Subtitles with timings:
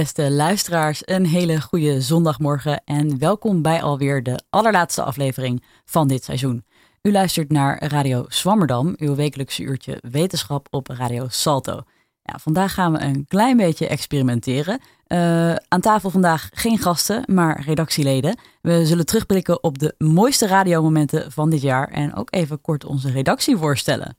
[0.00, 6.24] Beste luisteraars, een hele goede zondagmorgen en welkom bij alweer de allerlaatste aflevering van dit
[6.24, 6.64] seizoen.
[7.02, 11.82] U luistert naar Radio Swammerdam, uw wekelijkse uurtje wetenschap op Radio Salto.
[12.22, 14.80] Ja, vandaag gaan we een klein beetje experimenteren.
[15.08, 18.38] Uh, aan tafel vandaag geen gasten, maar redactieleden.
[18.60, 23.10] We zullen terugblikken op de mooiste radiomomenten van dit jaar en ook even kort onze
[23.10, 24.16] redactie voorstellen.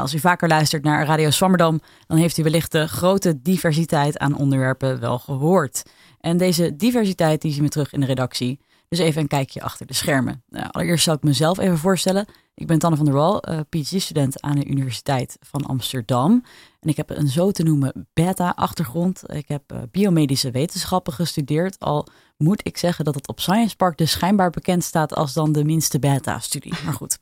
[0.00, 4.36] Als u vaker luistert naar Radio Swammerdam, dan heeft u wellicht de grote diversiteit aan
[4.36, 5.82] onderwerpen wel gehoord.
[6.20, 8.60] En deze diversiteit die zien we terug in de redactie.
[8.88, 10.42] Dus even een kijkje achter de schermen.
[10.48, 12.26] Nou, allereerst zal ik mezelf even voorstellen.
[12.54, 16.44] Ik ben Tanne van der Wal, uh, PhD-student aan de Universiteit van Amsterdam.
[16.80, 19.22] En ik heb een zo te noemen beta-achtergrond.
[19.32, 21.80] Ik heb uh, biomedische wetenschappen gestudeerd.
[21.80, 25.52] Al moet ik zeggen dat het op Science Park dus schijnbaar bekend staat als dan
[25.52, 26.74] de minste beta-studie.
[26.84, 27.18] Maar goed,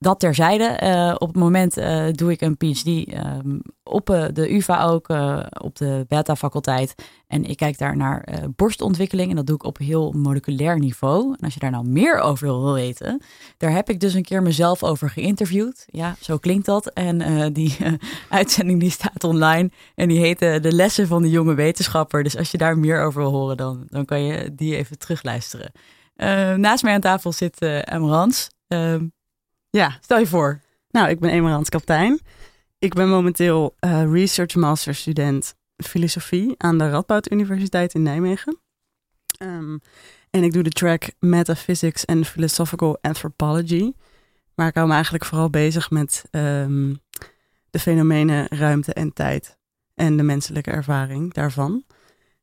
[0.00, 0.80] dat terzijde.
[0.82, 5.08] Uh, op het moment uh, doe ik een PhD um, op uh, de UvA ook,
[5.62, 6.94] op de beta-faculteit.
[7.26, 9.30] En ik kijk daar naar borstontwikkeling.
[9.30, 11.34] En dat doe ik op heel moleculair niveau.
[11.38, 13.22] En als je daar nou meer over wil weten,
[13.56, 15.84] daar heb ik dus een keer mezelf over geïnterviewd.
[15.86, 16.86] Ja, zo klinkt dat.
[16.86, 17.76] En die
[18.28, 19.70] uitzending die staat online.
[19.94, 22.22] En die heet De Lessen van de Jonge Wetenschapper.
[22.22, 25.72] Dus als je daar meer over wil horen, dan, dan kan je die even terugluisteren.
[26.60, 28.50] naast mij aan tafel zit Emrans.
[28.68, 29.04] Ehm,
[29.70, 30.60] ja, stel je voor.
[30.90, 32.20] Nou, ik ben Emerans Kaptein.
[32.78, 38.60] Ik ben momenteel uh, research master student filosofie aan de Radboud Universiteit in Nijmegen.
[39.42, 39.80] Um,
[40.30, 43.92] en ik doe de track Metaphysics and Philosophical Anthropology.
[44.54, 47.00] Maar ik hou me eigenlijk vooral bezig met um,
[47.70, 49.58] de fenomenen ruimte en tijd
[49.94, 51.84] en de menselijke ervaring daarvan.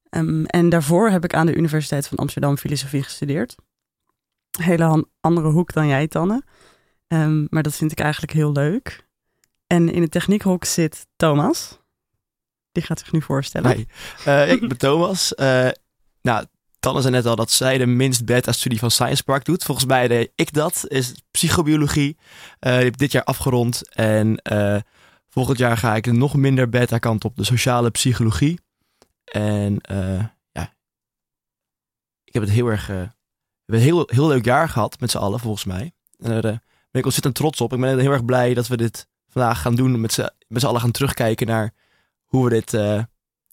[0.09, 3.55] Um, en daarvoor heb ik aan de Universiteit van Amsterdam filosofie gestudeerd.
[4.61, 6.43] Hele andere hoek dan jij, Tanne.
[7.07, 9.05] Um, maar dat vind ik eigenlijk heel leuk.
[9.67, 11.79] En in het techniekhok zit Thomas.
[12.71, 13.75] Die gaat zich nu voorstellen.
[13.75, 13.85] Hi,
[14.27, 15.33] uh, ik ben Thomas.
[15.35, 15.69] Uh,
[16.21, 16.45] nou,
[16.79, 19.63] Tanne zei net al dat zij de minst beta-studie van Science Park doet.
[19.63, 20.85] Volgens mij deed ik dat.
[20.87, 22.17] Is psychobiologie.
[22.59, 23.89] Uh, die heb dit jaar afgerond.
[23.89, 24.41] En
[25.29, 27.35] volgend jaar ga ik de nog minder beta-kant op.
[27.35, 28.59] De sociale psychologie.
[29.23, 29.79] En
[30.51, 30.73] ja,
[32.23, 32.87] ik heb het heel erg...
[32.87, 33.09] we hebben
[33.65, 35.91] een heel, heel leuk jaar gehad met z'n allen, volgens mij.
[36.19, 36.61] En
[36.97, 37.73] ben ik ontzettend trots op.
[37.73, 40.01] Ik ben heel erg blij dat we dit vandaag gaan doen.
[40.01, 41.73] Met z'n allen gaan terugkijken naar
[42.25, 43.03] hoe we dit uh,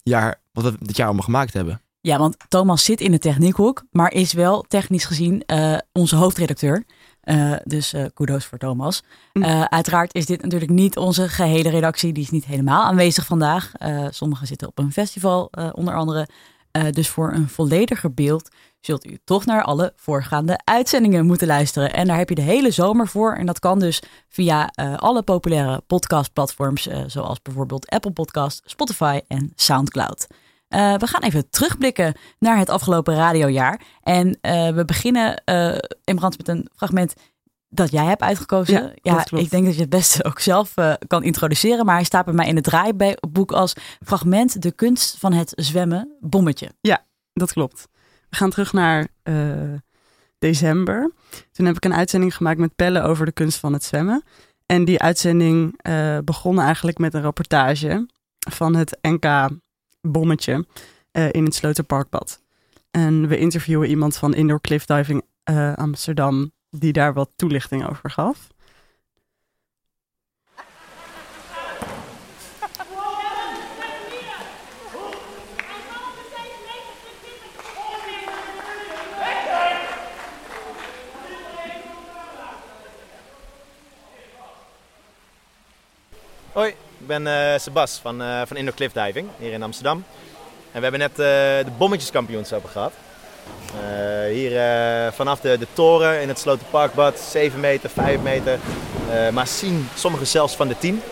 [0.02, 1.80] jaar, wat we dit jaar allemaal gemaakt hebben.
[2.00, 6.84] Ja, want Thomas zit in de techniekhoek, maar is wel technisch gezien uh, onze hoofdredacteur.
[7.24, 9.02] Uh, dus uh, kudos voor Thomas.
[9.32, 12.12] Uh, uiteraard is dit natuurlijk niet onze gehele redactie.
[12.12, 13.72] Die is niet helemaal aanwezig vandaag.
[14.10, 16.28] sommigen zitten op een festival, onder andere.
[16.90, 21.92] Dus voor een vollediger beeld zult u toch naar alle voorgaande uitzendingen moeten luisteren.
[21.92, 23.34] En daar heb je de hele zomer voor.
[23.34, 29.20] En dat kan dus via uh, alle populaire podcastplatforms, uh, zoals bijvoorbeeld Apple Podcast, Spotify
[29.28, 30.26] en SoundCloud.
[30.68, 33.80] We gaan even terugblikken naar het afgelopen radiojaar.
[34.02, 34.38] En
[34.74, 37.14] we beginnen, uh, Imbrand, met een fragment
[37.74, 38.74] dat jij hebt uitgekozen.
[38.74, 40.74] Ja, ja ik denk dat je het beste ook zelf
[41.06, 41.84] kan introduceren.
[41.84, 43.74] Maar hij staat bij mij in het draaiboek als
[44.04, 46.70] fragment De kunst van het zwemmen, bommetje.
[46.80, 47.88] Ja, dat klopt.
[48.30, 49.72] We gaan terug naar uh,
[50.38, 51.12] december.
[51.52, 54.24] Toen heb ik een uitzending gemaakt met Pelle over de kunst van het zwemmen.
[54.66, 58.06] En die uitzending uh, begon eigenlijk met een rapportage
[58.50, 59.48] van het NK
[60.00, 60.66] Bommetje
[61.30, 62.42] in het Sloterparkbad.
[62.90, 65.22] En we interviewen iemand van Indoor Cliff Diving
[65.74, 68.52] Amsterdam die daar wat toelichting over gaf.
[86.52, 90.04] Hoi, ik ben uh, Sebas van, uh, van Indoor Cliff Diving hier in Amsterdam.
[90.72, 91.16] En we hebben net uh,
[91.64, 92.92] de bommetjeskampioenschappen gehad.
[94.30, 94.60] Hier
[95.12, 98.58] vanaf de, de toren in het Slotenparkbad, 7 meter, 5 meter,
[99.32, 101.02] maar zien sommigen zelfs van de 10.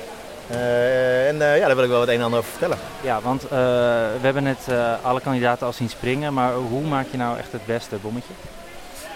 [0.48, 2.78] en ja, daar wil ik wel wat een en ander over vertellen.
[3.00, 4.58] Ja, want we hebben net
[5.02, 8.32] alle kandidaten al zien springen, maar hoe maak je nou echt het beste bommetje?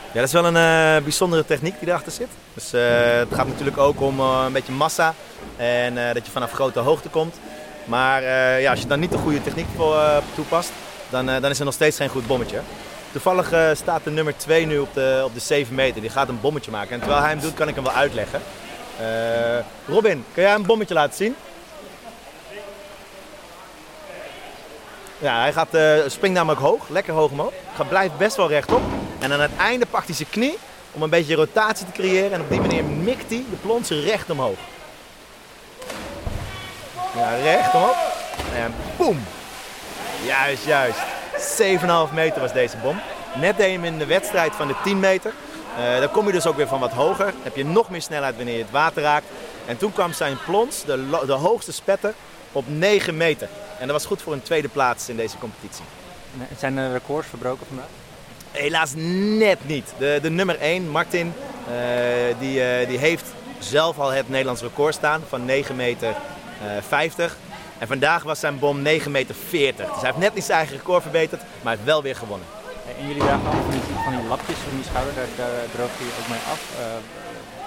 [0.06, 2.28] Ja, dat is wel een bijzondere techniek die erachter zit.
[2.54, 2.70] Dus
[3.20, 5.14] het gaat natuurlijk ook om een beetje massa
[5.56, 7.37] en dat je vanaf grote hoogte komt.
[7.84, 8.22] Maar
[8.60, 9.98] ja, als je dan niet de goede techniek voor,
[10.34, 10.70] toepast,
[11.10, 12.58] dan, dan is er nog steeds geen goed bommetje.
[13.23, 16.01] Toevallig staat de nummer 2 nu op de, op de 7 meter.
[16.01, 16.91] Die gaat een bommetje maken.
[16.91, 18.41] En terwijl hij hem doet, kan ik hem wel uitleggen.
[19.87, 21.37] Robin, kun jij een bommetje laten zien?
[25.19, 27.53] Ja, hij gaat, uh, springt namelijk hoog, lekker hoog omhoog.
[27.75, 28.81] Gaat, blijft best wel rechtop.
[29.19, 30.59] En aan het einde pakt hij zijn knie
[30.93, 32.33] om een beetje rotatie te creëren.
[32.33, 34.59] En op die manier mikt hij de plonsen recht omhoog.
[37.15, 37.97] Ja, recht omhoog.
[38.55, 39.25] En boem!
[40.25, 41.16] Juist, juist.
[41.46, 43.00] 7,5 meter was deze bom.
[43.40, 45.32] Net deed je hem in de wedstrijd van de 10 meter.
[45.78, 47.25] Uh, dan kom je dus ook weer van wat hoger.
[47.25, 49.26] Dan heb je nog meer snelheid wanneer je het water raakt.
[49.66, 52.14] En toen kwam zijn plons, de, de hoogste spetter,
[52.52, 53.48] op 9 meter.
[53.78, 55.84] En dat was goed voor een tweede plaats in deze competitie.
[56.58, 57.87] Zijn er records verbroken vandaag?
[58.50, 59.93] Helaas net niet.
[59.98, 61.32] De, de nummer 1, Martin,
[61.69, 61.75] uh,
[62.38, 63.25] die, uh, die heeft
[63.58, 66.14] zelf al het Nederlands record staan van 9 meter
[66.88, 67.37] 50.
[67.78, 69.87] En vandaag was zijn bom 9 meter 40.
[69.87, 72.46] Dus hij heeft net niet zijn eigen record verbeterd, maar hij heeft wel weer gewonnen.
[72.99, 75.90] En jullie dragen allemaal van die, van die lapjes om je schouder, daar, daar droog
[75.99, 76.61] je ook mee af.
[76.78, 76.87] Uh,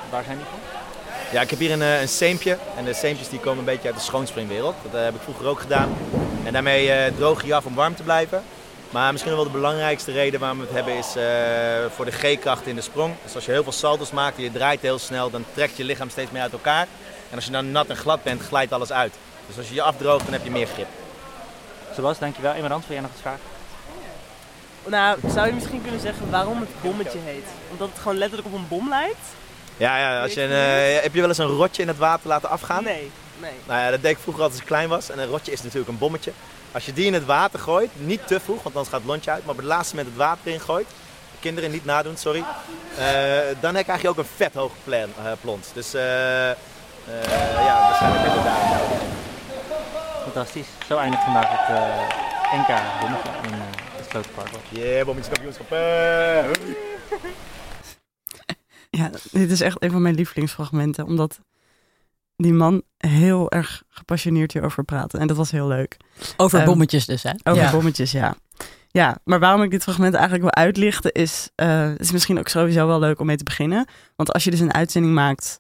[0.10, 0.60] waar zijn die van?
[1.32, 2.58] Ja, ik heb hier een, een seempje.
[2.78, 4.76] En de seempjes die komen een beetje uit de schoonspringwereld.
[4.84, 5.98] Dat uh, heb ik vroeger ook gedaan.
[6.44, 8.44] En daarmee uh, droog je je af om warm te blijven.
[8.90, 11.08] Maar misschien wel de belangrijkste reden waarom we het hebben is
[11.96, 13.14] voor de G-kracht in de sprong.
[13.24, 15.84] Dus als je heel veel salto's maakt en je draait heel snel, dan trekt je
[15.84, 16.88] lichaam steeds meer uit elkaar.
[17.30, 19.14] En als je dan nat en glad bent, glijdt alles uit.
[19.50, 20.88] Dus als je je afdroogt, dan heb je meer grip.
[21.96, 22.54] Sebas, dankjewel.
[22.54, 23.40] Emerand, wil jij nog iets vragen?
[24.86, 27.46] Nou, zou je misschien kunnen zeggen waarom het bommetje heet?
[27.72, 29.26] Omdat het gewoon letterlijk op een bom lijkt?
[29.78, 30.50] Ja, ja als je een,
[30.96, 32.84] uh, heb je wel eens een rotje in het water laten afgaan?
[32.84, 33.52] Nee, nee.
[33.66, 35.10] Nou ja, dat deed ik vroeger altijd als ik klein was.
[35.10, 36.32] En een rotje is natuurlijk een bommetje.
[36.72, 39.32] Als je die in het water gooit, niet te vroeg, want anders gaat het lontje
[39.32, 39.42] uit.
[39.42, 40.88] Maar op het laatste moment het water in gooit,
[41.40, 42.44] kinderen niet nadoen, sorry.
[43.00, 43.06] Uh,
[43.60, 45.68] dan krijg je ook een vet hoog plan, uh, plons.
[45.74, 46.56] Dus ja,
[47.82, 48.89] waarschijnlijk heb je daar.
[50.32, 50.68] Fantastisch.
[50.88, 51.78] Zo eindigt vandaag het
[52.60, 53.54] NK bommetje in
[53.96, 54.50] het Slotenpark.
[54.70, 55.70] Yeah, bommetjeskampioenschap.
[58.92, 61.06] Ja, dit is echt een van mijn lievelingsfragmenten.
[61.06, 61.40] Omdat
[62.36, 65.18] die man heel erg gepassioneerd hierover praatte.
[65.18, 65.98] En dat was heel leuk.
[66.38, 67.32] Over um, bommetjes dus, hè?
[67.44, 67.72] Over ja.
[67.72, 68.36] bommetjes, ja.
[68.88, 71.50] Ja, maar waarom ik dit fragment eigenlijk wil uitlichten is...
[71.56, 73.88] Uh, het is misschien ook sowieso wel leuk om mee te beginnen.
[74.16, 75.60] Want als je dus een uitzending maakt...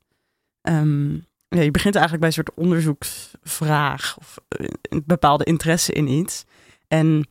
[0.61, 4.17] Um, ja, je begint eigenlijk bij een soort onderzoeksvraag...
[4.17, 4.37] of
[4.81, 6.43] een bepaalde interesse in iets.
[6.87, 7.27] En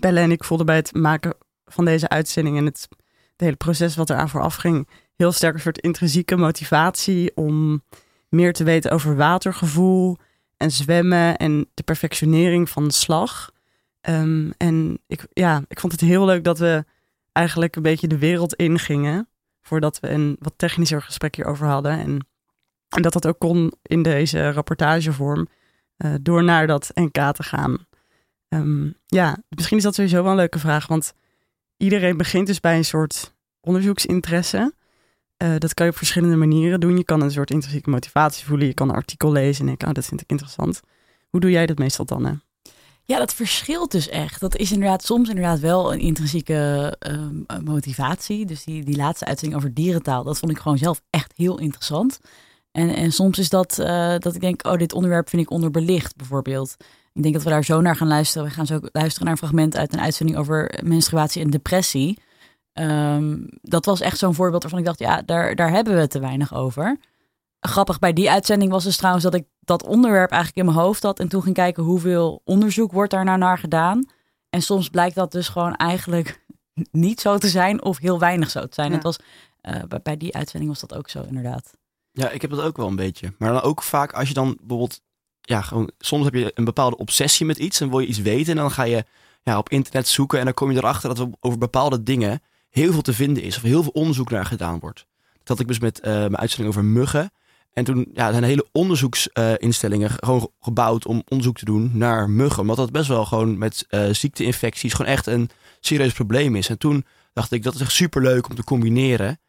[0.00, 2.56] Belle en ik voelden bij het maken van deze uitzending...
[2.56, 4.88] en het, het hele proces wat eraan vooraf ging
[5.20, 7.82] heel sterk een soort intrinsieke motivatie om
[8.28, 10.16] meer te weten over watergevoel
[10.56, 13.50] en zwemmen en de perfectionering van de slag.
[14.08, 16.84] Um, en ik, ja, ik vond het heel leuk dat we
[17.32, 19.28] eigenlijk een beetje de wereld ingingen
[19.62, 21.98] voordat we een wat technischer gesprek hierover hadden.
[21.98, 22.26] En,
[22.90, 25.48] en dat dat ook kon in deze rapportagevorm
[25.96, 27.86] uh, door naar dat NK te gaan.
[28.48, 31.12] Um, ja, misschien is dat sowieso wel een leuke vraag, want
[31.76, 34.74] iedereen begint dus bij een soort onderzoeksinteresse.
[35.42, 36.96] Uh, dat kan je op verschillende manieren doen.
[36.96, 38.66] Je kan een soort intrinsieke motivatie voelen.
[38.66, 40.80] Je kan een artikel lezen en denken, oh, dat vind ik interessant.
[41.28, 42.24] Hoe doe jij dat meestal dan?
[42.24, 42.32] Hè?
[43.04, 44.40] Ja, dat verschilt dus echt.
[44.40, 48.46] Dat is inderdaad soms inderdaad wel een intrinsieke uh, motivatie.
[48.46, 52.20] Dus die, die laatste uitzending over dierentaal, dat vond ik gewoon zelf echt heel interessant.
[52.72, 56.16] En, en soms is dat uh, dat ik denk, oh, dit onderwerp vind ik onderbelicht
[56.16, 56.76] bijvoorbeeld.
[57.12, 58.46] Ik denk dat we daar zo naar gaan luisteren.
[58.48, 62.18] We gaan zo luisteren naar een fragment uit een uitzending over menstruatie en depressie.
[62.72, 66.20] Um, dat was echt zo'n voorbeeld waarvan ik dacht, ja, daar, daar hebben we te
[66.20, 66.98] weinig over.
[67.60, 71.02] Grappig bij die uitzending was dus trouwens dat ik dat onderwerp eigenlijk in mijn hoofd
[71.02, 71.18] had.
[71.18, 74.04] En toen ging kijken hoeveel onderzoek wordt daar nou naar gedaan.
[74.50, 76.44] En soms blijkt dat dus gewoon eigenlijk
[76.90, 78.88] niet zo te zijn of heel weinig zo te zijn.
[78.88, 78.94] Ja.
[78.94, 79.18] Het was,
[79.62, 81.70] uh, bij die uitzending was dat ook zo inderdaad.
[82.12, 83.32] Ja, ik heb dat ook wel een beetje.
[83.38, 85.00] Maar dan ook vaak als je dan bijvoorbeeld,
[85.40, 88.52] ja, gewoon soms heb je een bepaalde obsessie met iets en wil je iets weten.
[88.52, 89.04] En dan ga je
[89.42, 92.92] ja, op internet zoeken en dan kom je erachter dat we over bepaalde dingen heel
[92.92, 93.56] veel te vinden is.
[93.56, 95.06] Of heel veel onderzoek naar gedaan wordt.
[95.38, 97.30] Dat had ik dus met uh, mijn uitzending over muggen.
[97.72, 102.60] En toen ja, zijn hele onderzoeksinstellingen gewoon gebouwd om onderzoek te doen naar muggen.
[102.60, 105.50] Omdat dat best wel gewoon met uh, ziekteinfecties gewoon echt een
[105.80, 106.68] serieus probleem is.
[106.68, 109.40] En toen dacht ik, dat is echt super leuk om te combineren.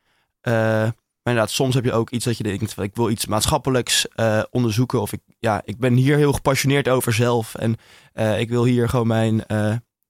[1.23, 4.07] Maar inderdaad, soms heb je ook iets dat je denkt, ik wil iets maatschappelijks
[4.51, 5.01] onderzoeken.
[5.01, 7.55] Of ik, ja, ik ben hier heel gepassioneerd over zelf.
[7.55, 7.75] En
[8.39, 9.43] ik wil hier gewoon mijn,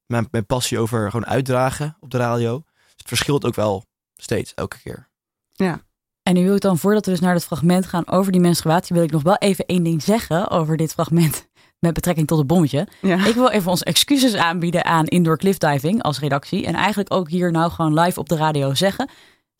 [0.05, 2.63] mijn, mijn passie over gewoon uitdragen op de radio
[3.01, 5.09] het verschilt ook wel steeds, elke keer.
[5.51, 5.81] Ja.
[6.23, 8.95] En nu wil ik dan, voordat we dus naar het fragment gaan over die menstruatie,
[8.95, 11.47] wil ik nog wel even één ding zeggen over dit fragment
[11.79, 12.87] met betrekking tot het bommetje.
[13.01, 13.25] Ja.
[13.25, 16.65] Ik wil even onze excuses aanbieden aan Indoor Cliffdiving als redactie.
[16.65, 19.09] En eigenlijk ook hier nou gewoon live op de radio zeggen.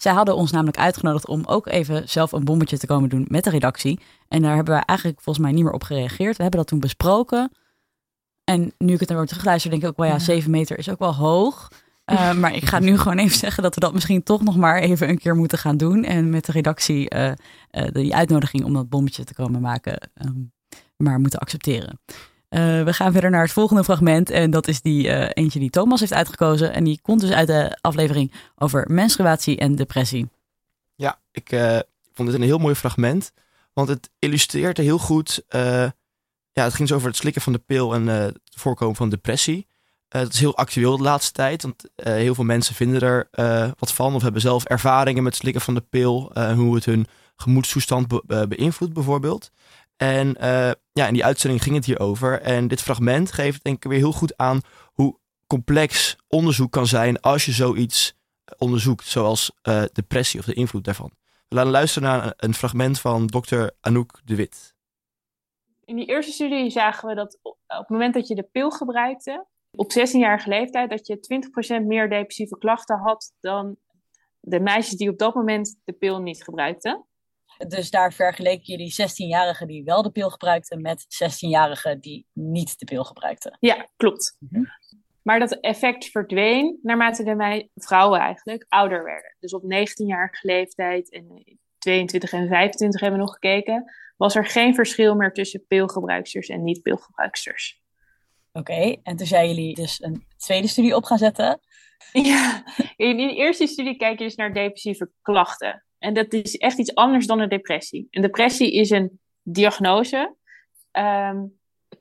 [0.02, 3.44] Zij hadden ons namelijk uitgenodigd om ook even zelf een bommetje te komen doen met
[3.44, 4.00] de redactie.
[4.28, 6.38] En daar hebben we eigenlijk volgens mij niet meer op gereageerd.
[6.38, 7.52] We hebben dat toen besproken.
[8.44, 10.90] En nu ik het naar weer terugluister, denk ik ook wel ja, 7 meter is
[10.90, 11.68] ook wel hoog.
[12.06, 14.80] Uh, maar ik ga nu gewoon even zeggen dat we dat misschien toch nog maar
[14.80, 16.04] even een keer moeten gaan doen.
[16.04, 17.32] En met de redactie uh,
[17.72, 20.52] uh, die uitnodiging om dat bommetje te komen maken, um,
[20.98, 22.00] maar moeten accepteren.
[22.60, 24.30] We gaan verder naar het volgende fragment.
[24.30, 26.74] En dat is die eentje die Thomas heeft uitgekozen.
[26.74, 30.30] En die komt dus uit de aflevering over menstruatie en depressie.
[30.96, 31.50] Ja, ik
[32.14, 33.32] vond dit een heel mooi fragment.
[33.74, 35.44] Want het illustreert heel goed
[36.54, 39.68] ja, het ging dus over het slikken van de pil en het voorkomen van depressie.
[40.08, 43.28] dat is heel actueel de laatste tijd, want heel veel mensen vinden er
[43.80, 47.08] wat van of hebben zelf ervaringen met slikken van de pil en hoe het hun
[47.36, 49.52] gemoedstoestand be beïnvloedt bijvoorbeeld.
[50.02, 50.36] En
[50.94, 52.42] ja, in die uitzending ging het hierover.
[52.42, 54.62] En dit fragment geeft denk ik weer heel goed aan
[54.94, 58.16] hoe complex onderzoek kan zijn als je zoiets
[58.58, 61.12] onderzoekt, zoals uh, depressie of de invloed daarvan.
[61.48, 64.76] We laten luisteren naar een fragment van dokter Anouk de Wit.
[65.86, 69.46] In die eerste studie zagen we dat op het moment dat je de pil gebruikte,
[69.72, 73.76] op 16-jarige leeftijd, dat je 20% meer depressieve klachten had dan
[74.40, 77.06] de meisjes die op dat moment de pil niet gebruikten.
[77.68, 82.86] Dus daar vergeleken jullie 16-jarigen die wel de pil gebruikten met 16-jarigen die niet de
[82.86, 83.58] pil gebruikten.
[83.60, 84.38] Ja, klopt.
[84.40, 84.64] Mhm.
[85.22, 89.36] Maar dat effect verdween naarmate de vrouwen eigenlijk ouder werden.
[89.40, 94.76] Dus op 19-jarige leeftijd en 22 en 25 hebben we nog gekeken, was er geen
[94.76, 97.82] verschil meer tussen pilgebruiksters en niet-pilgebruiksters.
[98.54, 101.60] Oké, en toen zijn jullie dus een tweede studie op gaan zetten.
[102.12, 102.64] Ja,
[102.96, 105.84] in de eerste studie kijk je dus naar depressieve klachten.
[106.02, 108.08] En dat is echt iets anders dan een depressie.
[108.10, 110.36] Een depressie is een diagnose.
[110.92, 111.46] Ehm,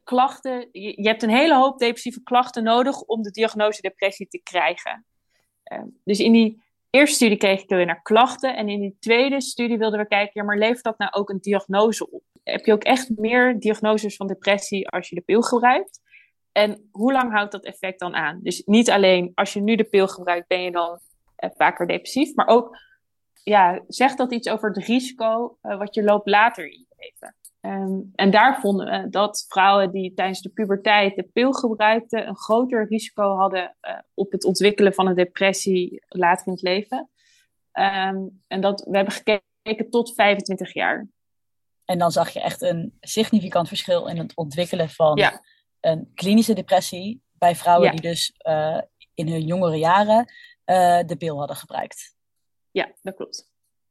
[0.05, 5.07] klachten, je, hebt een hele hoop depressieve klachten nodig om de diagnose depressie te krijgen.
[5.63, 8.57] Ehm, dus in die eerste studie kreeg ik weer naar klachten.
[8.57, 11.41] En in die tweede studie wilden we kijken, ja, maar levert dat nou ook een
[11.41, 12.23] diagnose op?
[12.43, 16.01] Heb je ook echt meer diagnoses van depressie als je de pil gebruikt?
[16.53, 18.41] En hoe lang houdt dat effect dan aan?
[18.43, 21.01] Dus niet alleen als je nu de pil gebruikt, ben je dan
[21.39, 22.77] uh, vaker depressief, maar ook
[23.51, 27.35] ja, zegt dat iets over het risico uh, wat je loopt later in je leven?
[27.61, 32.37] Um, en daar vonden we dat vrouwen die tijdens de puberteit de pil gebruikten, een
[32.37, 37.11] groter risico hadden uh, op het ontwikkelen van een depressie later in het leven.
[37.73, 41.09] Um, en dat we hebben gekeken tot 25 jaar.
[41.85, 45.43] En dan zag je echt een significant verschil in het ontwikkelen van ja.
[45.81, 47.93] een klinische depressie bij vrouwen ja.
[47.93, 48.81] die dus uh,
[49.15, 50.27] in hun jongere jaren
[51.07, 52.19] de pil hadden gebruikt.
[52.71, 53.51] Ja, dat klopt.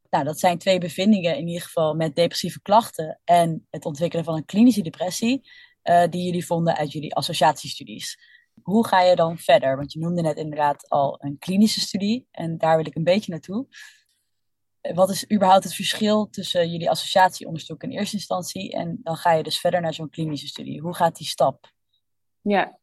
[0.09, 4.35] Nou, dat zijn twee bevindingen in ieder geval met depressieve klachten en het ontwikkelen van
[4.35, 5.49] een klinische depressie,
[5.83, 8.17] uh, die jullie vonden uit jullie associatiestudies.
[8.61, 9.75] Hoe ga je dan verder?
[9.75, 13.31] Want je noemde net inderdaad al een klinische studie en daar wil ik een beetje
[13.31, 13.67] naartoe.
[14.93, 19.43] Wat is überhaupt het verschil tussen jullie associatieonderzoek in eerste instantie en dan ga je
[19.43, 20.81] dus verder naar zo'n klinische studie?
[20.81, 21.71] Hoe gaat die stap?
[22.41, 22.79] Ja,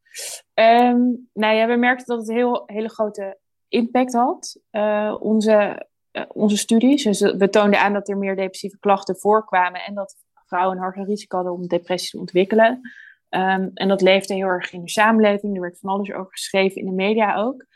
[0.55, 4.61] um, nou ja, we merkten dat het heel, hele grote impact had.
[4.71, 7.05] Uh, onze eh, onze studies.
[7.05, 11.05] Eh, we toonden aan dat er meer depressieve klachten voorkwamen en dat vrouwen een hoger
[11.05, 12.81] risico hadden om depressie te ontwikkelen.
[13.31, 15.55] Um, en dat leefde heel erg in de samenleving.
[15.55, 17.67] Er werd van alles over geschreven in de media ook.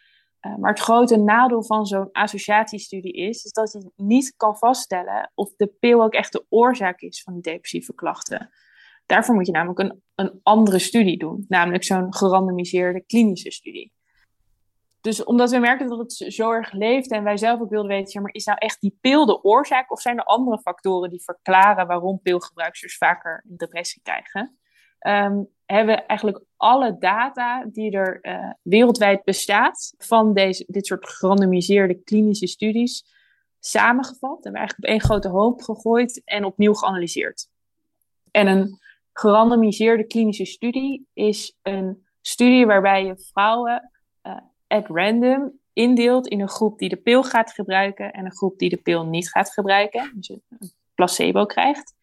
[0.41, 5.31] Uh, maar het grote nadeel van zo'n associatiestudie is, is dat je niet kan vaststellen
[5.35, 8.51] of de pil ook echt de oorzaak is van die depressieve klachten.
[9.07, 13.93] Daarvoor moet je namelijk een, een andere studie doen, namelijk zo'n gerandomiseerde klinische studie.
[15.01, 18.23] Dus omdat we merkten dat het zo erg leefde en wij zelf ook wilden weten,
[18.23, 21.87] maar, is nou echt die pil de oorzaak of zijn er andere factoren die verklaren
[21.87, 24.59] waarom pilgebruikers vaker depressie krijgen?
[25.07, 31.09] Um, hebben we eigenlijk alle data die er uh, wereldwijd bestaat van deze, dit soort
[31.09, 33.05] gerandomiseerde klinische studies
[33.59, 34.45] samengevat.
[34.45, 37.49] Hebben we eigenlijk op één grote hoop gegooid en opnieuw geanalyseerd.
[38.31, 38.79] En een
[39.13, 43.91] gerandomiseerde klinische studie is een studie waarbij je vrouwen
[44.71, 48.69] at random indeelt in een groep die de pil gaat gebruiken en een groep die
[48.69, 50.13] de pil niet gaat gebruiken.
[50.15, 51.95] Dus een placebo krijgt.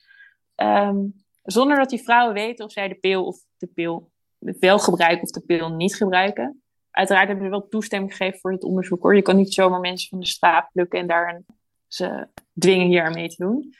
[0.56, 5.24] Um, zonder dat die vrouwen weten of zij de pil of de pil wel gebruiken
[5.24, 6.62] of de pil niet gebruiken.
[6.92, 9.16] Uiteraard hebben ze wel toestemming gegeven voor het onderzoek hoor.
[9.16, 11.42] Je kan niet zomaar mensen van de straat plukken en daar
[11.88, 13.74] ze dwingen hier aan mee te doen.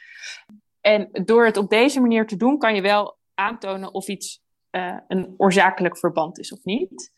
[0.82, 4.42] En door het op deze manier te doen, kan je wel aantonen of iets
[4.72, 7.12] uh, een oorzakelijk verband is of niet.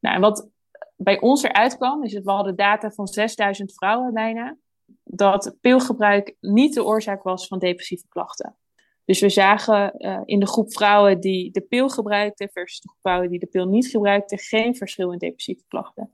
[0.00, 0.50] Nou, en wat
[1.02, 4.56] bij ons eruit kwam, is het, we hadden data van 6000 vrouwen bijna,
[5.04, 8.56] dat pilgebruik niet de oorzaak was van depressieve klachten.
[9.04, 13.00] Dus we zagen uh, in de groep vrouwen die de pil gebruikten versus de groep
[13.00, 16.12] vrouwen die de pil niet gebruikten, geen verschil in depressieve klachten.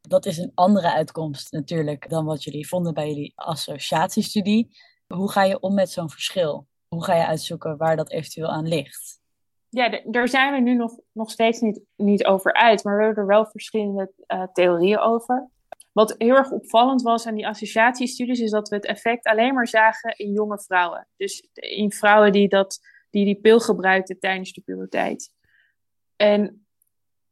[0.00, 4.70] Dat is een andere uitkomst natuurlijk dan wat jullie vonden bij jullie associatiestudie.
[5.06, 6.66] Hoe ga je om met zo'n verschil?
[6.88, 9.19] Hoe ga je uitzoeken waar dat eventueel aan ligt?
[9.70, 13.22] Ja, daar zijn we nu nog, nog steeds niet, niet over uit, maar we hebben
[13.22, 15.48] er wel verschillende uh, theorieën over.
[15.92, 19.68] Wat heel erg opvallend was aan die associatiestudies, is dat we het effect alleen maar
[19.68, 21.08] zagen in jonge vrouwen.
[21.16, 22.78] Dus in vrouwen die, dat,
[23.10, 25.32] die die pil gebruikten tijdens de puberteit.
[26.16, 26.66] En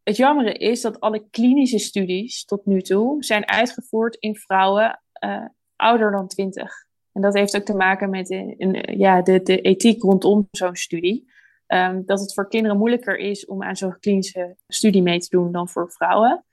[0.02, 5.44] het jammere is dat alle klinische studies tot nu toe zijn uitgevoerd in vrouwen uh,
[5.76, 6.86] ouder dan 20.
[7.12, 11.36] En dat heeft ook te maken met in, ja, de, de ethiek rondom zo'n studie.
[11.68, 15.52] Ehm, dat het voor kinderen moeilijker is om aan zo'n klinische studie mee te doen
[15.52, 16.44] dan voor vrouwen.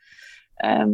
[0.56, 0.92] Ehm,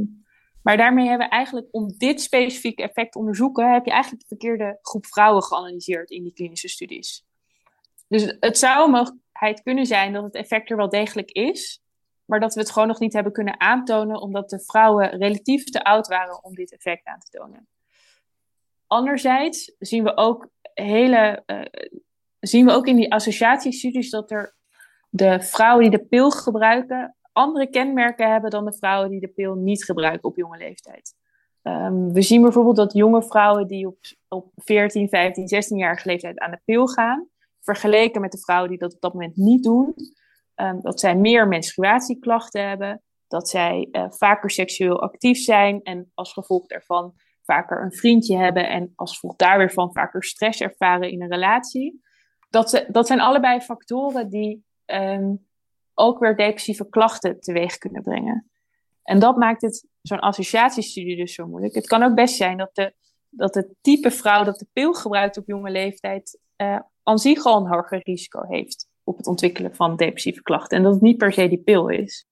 [0.64, 4.28] maar daarmee hebben we eigenlijk, om dit specifieke effect te onderzoeken, heb je eigenlijk de
[4.28, 7.26] verkeerde groep vrouwen geanalyseerd in die klinische studies.
[8.08, 11.82] Dus het zou een mogelijkheid kunnen zijn dat het effect er wel degelijk is,
[12.26, 15.84] maar dat we het gewoon nog niet hebben kunnen aantonen, omdat de vrouwen relatief te
[15.84, 17.68] oud waren om dit effect aan te tonen.
[18.88, 21.62] Anderzijds zien we ook hele, uh,
[22.42, 24.56] zien we ook in die associatiestudies dat er
[25.10, 29.56] de vrouwen die de pil gebruiken andere kenmerken hebben dan de vrouwen die de pil
[29.56, 31.14] niet gebruiken op jonge leeftijd.
[31.64, 36.52] Um, we zien bijvoorbeeld dat jonge vrouwen die op, op 14, 15, 16-jarige leeftijd aan
[36.52, 37.28] de pil gaan,
[37.60, 39.94] vergeleken met de vrouwen die dat op dat moment niet doen,
[40.56, 46.34] um, dat zij meer menstruatieklachten hebben, dat zij uh, vaker seksueel actief zijn en als
[46.34, 51.12] gevolg daarvan vaker een vriendje hebben en als gevolg daar weer van vaker stress ervaren
[51.12, 52.02] in een relatie.
[52.52, 55.48] Dat, dat zijn allebei factoren die um,
[55.94, 58.52] ook weer depressieve klachten teweeg kunnen brengen.
[59.04, 61.76] En dat maakt het zo'n associatiestudie dus zo moeilijk.
[61.76, 62.94] Het kan ook best zijn dat, de,
[63.30, 67.72] dat het type vrouw dat de pil gebruikt op jonge leeftijd uh, zich al een
[67.72, 70.78] hoger risico heeft op het ontwikkelen van depressieve klachten.
[70.78, 72.26] En dat het niet per se die pil is.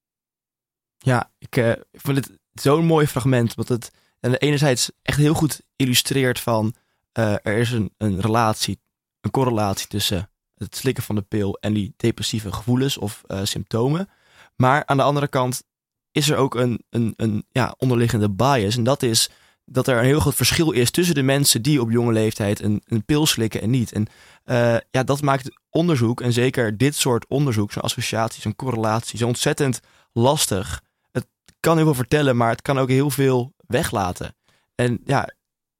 [0.98, 5.62] Ja, ik uh, vond het zo'n mooi fragment, want het en enerzijds echt heel goed
[5.76, 6.74] illustreert van
[7.20, 8.80] uh, er is een, een relatie,
[9.22, 14.10] een correlatie tussen het slikken van de pil en die depressieve gevoelens of uh, symptomen.
[14.56, 15.64] Maar aan de andere kant
[16.12, 18.76] is er ook een, een, een ja, onderliggende bias.
[18.76, 19.30] En dat is
[19.66, 22.82] dat er een heel groot verschil is tussen de mensen die op jonge leeftijd een,
[22.86, 23.92] een pil slikken en niet.
[23.92, 24.08] En
[24.46, 29.28] uh, ja, dat maakt onderzoek, en zeker dit soort onderzoek, zo'n associaties, zo'n correlatie, zo
[29.28, 29.80] ontzettend
[30.14, 30.84] lastig.
[31.12, 31.28] Het
[31.60, 34.36] kan heel veel vertellen, maar het kan ook heel veel weglaten.
[34.76, 35.30] En ja,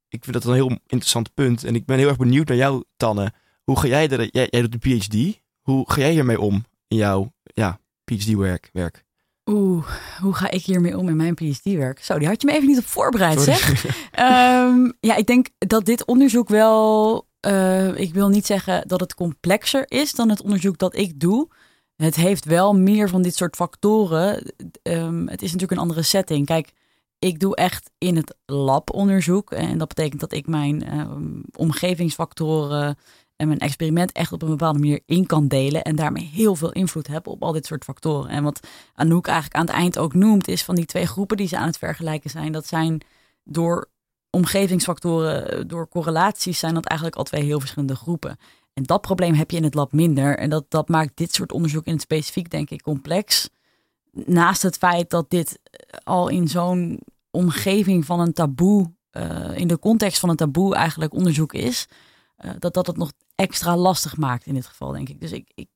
[0.10, 1.64] ik vind dat een heel interessant punt.
[1.64, 3.34] En ik ben heel erg benieuwd naar jou, Tanne.
[3.64, 4.30] Hoe ga jij er?
[4.32, 5.42] Jij, jij doet de PhD.
[5.62, 8.70] Hoe ga jij hiermee om in jouw ja, PhD-werk?
[8.74, 9.06] Werk?
[9.46, 9.88] Oeh,
[10.22, 12.04] hoe ga ik hiermee om in mijn PhD-werk?
[12.04, 13.86] Zo, die had je me even niet op voorbereid, zeg.
[14.20, 17.28] um, ja, ik denk dat dit onderzoek wel.
[17.48, 21.48] Uh, ik wil niet zeggen dat het complexer is dan het onderzoek dat ik doe.
[21.96, 24.54] Het heeft wel meer van dit soort factoren.
[24.84, 26.46] Um, het is natuurlijk een andere setting.
[26.46, 26.72] Kijk,
[27.20, 29.52] ik doe echt in het lab onderzoek.
[29.52, 32.98] En dat betekent dat ik mijn um, omgevingsfactoren
[33.36, 35.84] en mijn experiment echt op een bepaalde manier in kan delen.
[35.84, 38.30] En daarmee heel veel invloed heb op al dit soort factoren.
[38.30, 41.48] En wat Anouk eigenlijk aan het eind ook noemt, is van die twee groepen die
[41.48, 42.52] ze aan het vergelijken zijn.
[42.52, 43.02] Dat zijn
[43.44, 43.90] door
[44.30, 48.38] omgevingsfactoren, door correlaties, zijn dat eigenlijk al twee heel verschillende groepen.
[48.74, 50.38] En dat probleem heb je in het lab minder.
[50.38, 53.50] En dat, dat maakt dit soort onderzoek in het specifiek, denk ik, complex.
[54.12, 55.60] Naast het feit dat dit
[56.04, 57.00] al in zo'n
[57.32, 61.88] omgeving van een taboe, uh, in de context van een taboe eigenlijk onderzoek is,
[62.38, 65.22] uh, dat dat het nog extra lastig maakt in dit geval, denk ik.
[65.22, 65.70] Dus ik, ik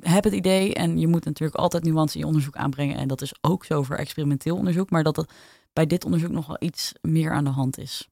[0.00, 3.22] heb het idee, en je moet natuurlijk altijd nuance in je onderzoek aanbrengen, en dat
[3.22, 5.32] is ook zo voor experimenteel onderzoek, maar dat het
[5.72, 8.08] bij dit onderzoek nog wel iets meer aan de hand is.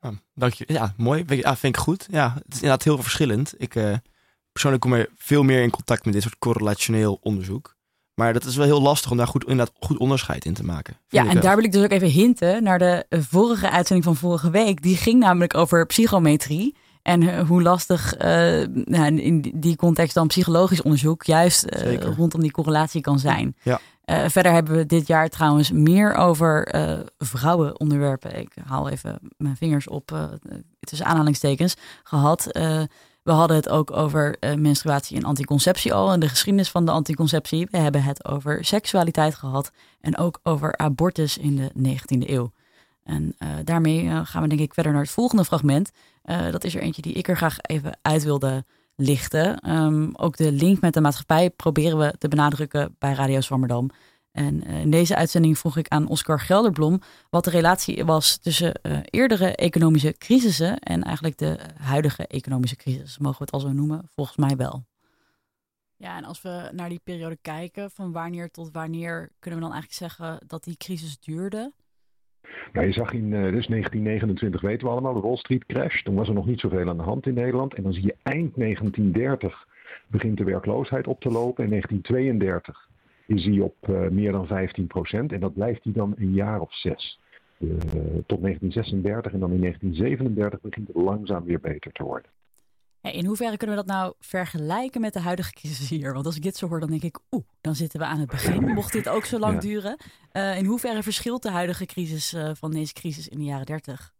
[0.00, 0.64] Ja, dank je.
[0.66, 1.24] Ja, mooi.
[1.26, 2.06] Ja, vind ik goed.
[2.10, 3.54] Ja, het is inderdaad heel verschillend.
[3.56, 3.96] Ik uh,
[4.52, 7.76] persoonlijk kom er veel meer in contact met dit soort correlationeel onderzoek.
[8.18, 10.96] Maar dat is wel heel lastig om daar goed, inderdaad goed onderscheid in te maken.
[11.08, 14.50] Ja, en daar wil ik dus ook even hinten naar de vorige uitzending van vorige
[14.50, 14.82] week.
[14.82, 16.76] Die ging namelijk over psychometrie.
[17.02, 18.60] En eh, hoe lastig uh,
[19.16, 23.56] in die context dan psychologisch onderzoek juist uh, rondom die correlatie kan zijn.
[23.62, 23.80] Ja.
[24.04, 26.74] Uh, verder hebben we dit jaar trouwens meer over
[27.18, 28.38] vrouwenonderwerpen.
[28.38, 30.38] Ik haal even mijn vingers op
[30.80, 32.50] tussen aanhalingstekens gehad.
[33.28, 36.90] We hadden het ook over uh, menstruatie en anticonceptie al en de geschiedenis van de
[36.90, 37.68] anticonceptie.
[37.70, 42.52] We hebben het over seksualiteit gehad en ook over abortus in de 19e eeuw.
[43.04, 45.90] En uh, daarmee uh, gaan we denk ik verder naar het volgende fragment.
[46.50, 48.64] dat is er eentje die ik er graag even uit wilde
[48.96, 49.70] lichten.
[49.70, 53.90] Um, ook de link met de maatschappij proberen we te benadrukken bij Radio Zwammerdam.
[54.38, 58.80] En uh, in deze uitzending vroeg ik aan Oscar Gelderblom wat de relatie was tussen
[58.82, 63.18] uh, eerdere economische crisissen en eigenlijk de huidige economische crisis.
[63.18, 64.08] Mogen we het al zo noemen?
[64.14, 64.84] Volgens mij wel.
[65.96, 69.74] Ja, en als we naar die periode kijken, van wanneer tot wanneer kunnen we dan
[69.74, 71.72] eigenlijk zeggen dat die crisis duurde?
[72.72, 76.02] Nou, je zag in uh, dus 1929, weten we allemaal, de Wall Street crash.
[76.02, 77.74] Toen was er nog niet zoveel aan de hand in Nederland.
[77.74, 79.66] En dan zie je eind 1930
[80.06, 81.64] begint de werkloosheid op te lopen.
[81.64, 82.87] In 1932
[83.28, 85.32] is hij op uh, meer dan 15 procent.
[85.32, 87.20] En dat blijft hij dan een jaar of zes.
[87.58, 87.70] Uh,
[88.26, 92.30] tot 1936 en dan in 1937 begint het langzaam weer beter te worden.
[93.00, 96.12] In hoeverre kunnen we dat nou vergelijken met de huidige crisis hier?
[96.12, 98.30] Want als ik dit zo hoor, dan denk ik, oeh, dan zitten we aan het
[98.30, 98.64] begin.
[98.74, 99.60] Mocht dit ook zo lang ja.
[99.60, 99.96] duren.
[100.32, 104.12] Uh, in hoeverre verschilt de huidige crisis van deze crisis in de jaren 30?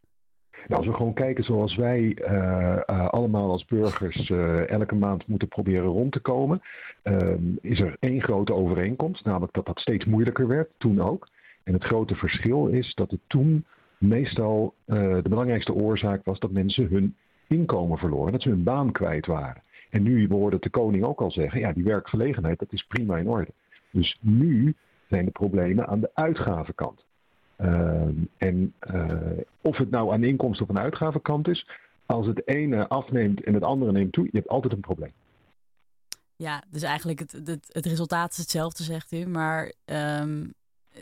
[0.66, 5.26] Nou, als we gewoon kijken zoals wij uh, uh, allemaal als burgers uh, elke maand
[5.26, 6.62] moeten proberen rond te komen,
[7.02, 11.28] ehm, is er één grote overeenkomst, namelijk dat dat steeds moeilijker werd, toen ook.
[11.64, 13.64] En het grote verschil is dat het toen
[13.98, 17.14] meestal de belangrijkste oorzaak was dat mensen hun
[17.46, 19.62] inkomen verloren, dat ze hun baan kwijt waren.
[19.90, 23.16] En nu, we hoorden de koning ook al zeggen, ja, die werkgelegenheid, dat is prima
[23.16, 23.52] in orde.
[23.90, 24.74] Dus nu
[25.08, 27.04] zijn de problemen aan de uitgavenkant.
[27.60, 28.02] Uh,
[28.36, 31.68] en uh, of het nou aan de inkomsten of aan de uitgavenkant is,
[32.06, 35.12] als het ene afneemt en het andere neemt toe, je hebt altijd een probleem.
[36.36, 40.54] Ja, dus eigenlijk het, het, het resultaat is hetzelfde, zegt u, maar um,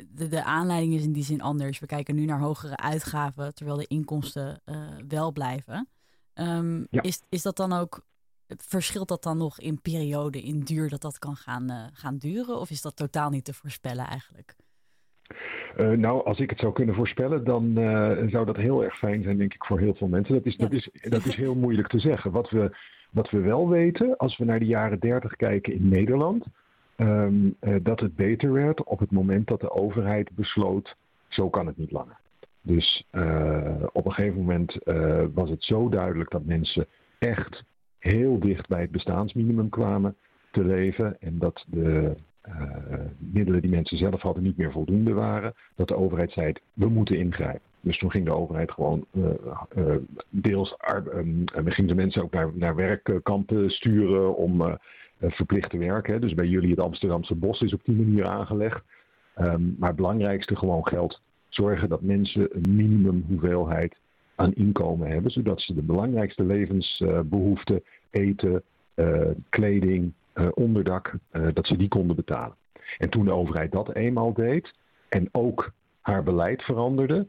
[0.08, 1.78] de, de aanleiding is in die zin anders.
[1.78, 4.76] We kijken nu naar hogere uitgaven, terwijl de inkomsten uh,
[5.08, 5.88] wel blijven.
[6.34, 7.02] Um, ja.
[7.02, 8.04] is, is dat dan ook
[8.46, 12.60] verschilt dat dan nog in periode, in duur dat dat kan gaan, uh, gaan duren?
[12.60, 14.56] Of is dat totaal niet te voorspellen eigenlijk?
[15.76, 19.22] Uh, nou, als ik het zou kunnen voorspellen, dan uh, zou dat heel erg fijn
[19.22, 20.34] zijn, denk ik, voor heel veel mensen.
[20.34, 20.64] Dat is, ja.
[20.64, 22.30] dat is, dat is heel moeilijk te zeggen.
[22.30, 22.76] Wat we,
[23.10, 26.44] wat we wel weten, als we naar de jaren 30 kijken in Nederland,
[26.96, 30.96] um, dat het beter werd op het moment dat de overheid besloot,
[31.28, 32.16] zo kan het niet langer.
[32.62, 33.06] Dus
[33.92, 34.78] op een gegeven moment
[35.34, 36.86] was het zo duidelijk dat mensen
[37.18, 37.64] echt
[37.98, 40.16] heel dicht bij het bestaansminimum kwamen
[40.50, 42.16] te leven en dat de
[43.18, 47.18] middelen die mensen zelf hadden niet meer voldoende waren, dat de overheid zei, we moeten
[47.18, 47.60] ingrijpen.
[47.80, 49.24] Dus toen ging de overheid gewoon uh,
[49.76, 49.94] uh,
[50.28, 50.76] deels,
[51.14, 54.78] um, ging de mensen ook naar, naar werkkampen sturen om
[55.20, 56.20] verplicht te werken.
[56.20, 58.82] Dus bij jullie het Amsterdamse bos is op die manier aangelegd.
[59.38, 61.20] Um, maar het belangrijkste gewoon geld.
[61.48, 63.96] Zorgen dat mensen een minimum hoeveelheid
[64.34, 68.62] aan inkomen hebben, zodat ze de belangrijkste levensbehoeften, eten,
[69.48, 70.12] kleding,
[70.54, 72.56] onderdak, uh, dat ze die konden betalen.
[72.98, 74.74] En toen de overheid dat eenmaal deed
[75.08, 77.26] en ook haar beleid veranderde,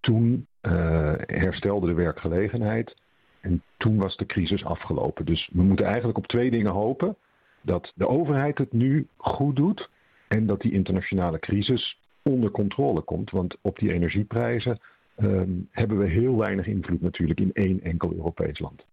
[0.00, 2.96] toen uh, herstelde de werkgelegenheid
[3.40, 5.24] en toen was de crisis afgelopen.
[5.24, 7.16] Dus we moeten eigenlijk op twee dingen hopen.
[7.60, 9.90] Dat de overheid het nu goed doet
[10.28, 13.30] en dat die internationale crisis onder controle komt.
[13.30, 14.80] Want op die energieprijzen
[15.16, 18.84] um, hebben we heel weinig invloed natuurlijk in één enkel Europees land.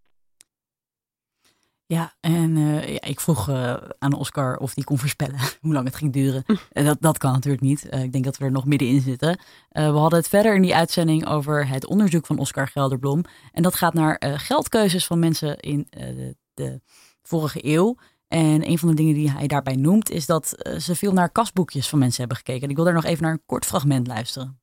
[1.88, 5.86] Ja, en uh, ja, ik vroeg uh, aan Oscar of hij kon voorspellen hoe lang
[5.86, 6.44] het ging duren.
[6.48, 7.84] Uh, dat, dat kan natuurlijk niet.
[7.84, 9.40] ik denk dat we er nog middenin zitten.
[9.70, 13.24] we hadden het verder in die uitzending over het onderzoek van Oscar Gelderblom.
[13.52, 16.82] En dat gaat naar geldkeuzes van mensen in de, de,
[17.22, 17.98] vorige eeuw.
[18.28, 21.90] En een van de dingen die hij daarbij noemt is dat ze veel naar kasboekjes
[21.90, 22.64] van mensen hebben gekeken.
[22.64, 24.60] En ik wil daar nog even naar een kort fragment luisteren.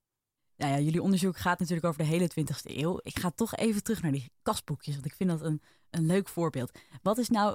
[0.62, 2.98] Nou ja, jullie onderzoek gaat natuurlijk over de hele 20e eeuw.
[3.03, 6.29] Ik ga toch even terug naar die kasboekjes, want ik vind dat een een leuk
[6.29, 6.79] voorbeeld.
[7.03, 7.55] Wat is nou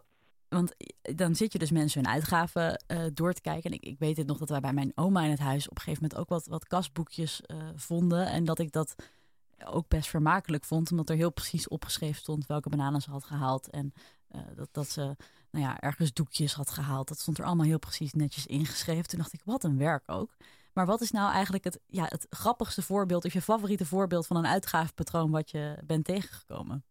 [0.49, 3.71] want dan zit je dus mensen hun uitgaven uh, door te kijken.
[3.71, 5.75] En ik, ik weet het nog dat wij bij mijn oma in het huis op
[5.75, 8.27] een gegeven moment ook wat, wat kasboekjes uh, vonden.
[8.27, 8.95] En dat ik dat
[9.65, 13.69] ook best vermakelijk vond, omdat er heel precies opgeschreven stond welke bananen ze had gehaald.
[13.69, 13.93] En
[14.35, 15.01] uh, dat, dat ze
[15.51, 17.07] nou ja, ergens doekjes had gehaald.
[17.07, 19.07] Dat stond er allemaal heel precies netjes ingeschreven.
[19.07, 20.35] Toen dacht ik, wat een werk ook.
[20.77, 24.37] Maar wat is nou eigenlijk het, ja, het grappigste voorbeeld, of je favoriete voorbeeld van
[24.37, 26.83] een uitgavenpatroon wat je bent tegengekomen?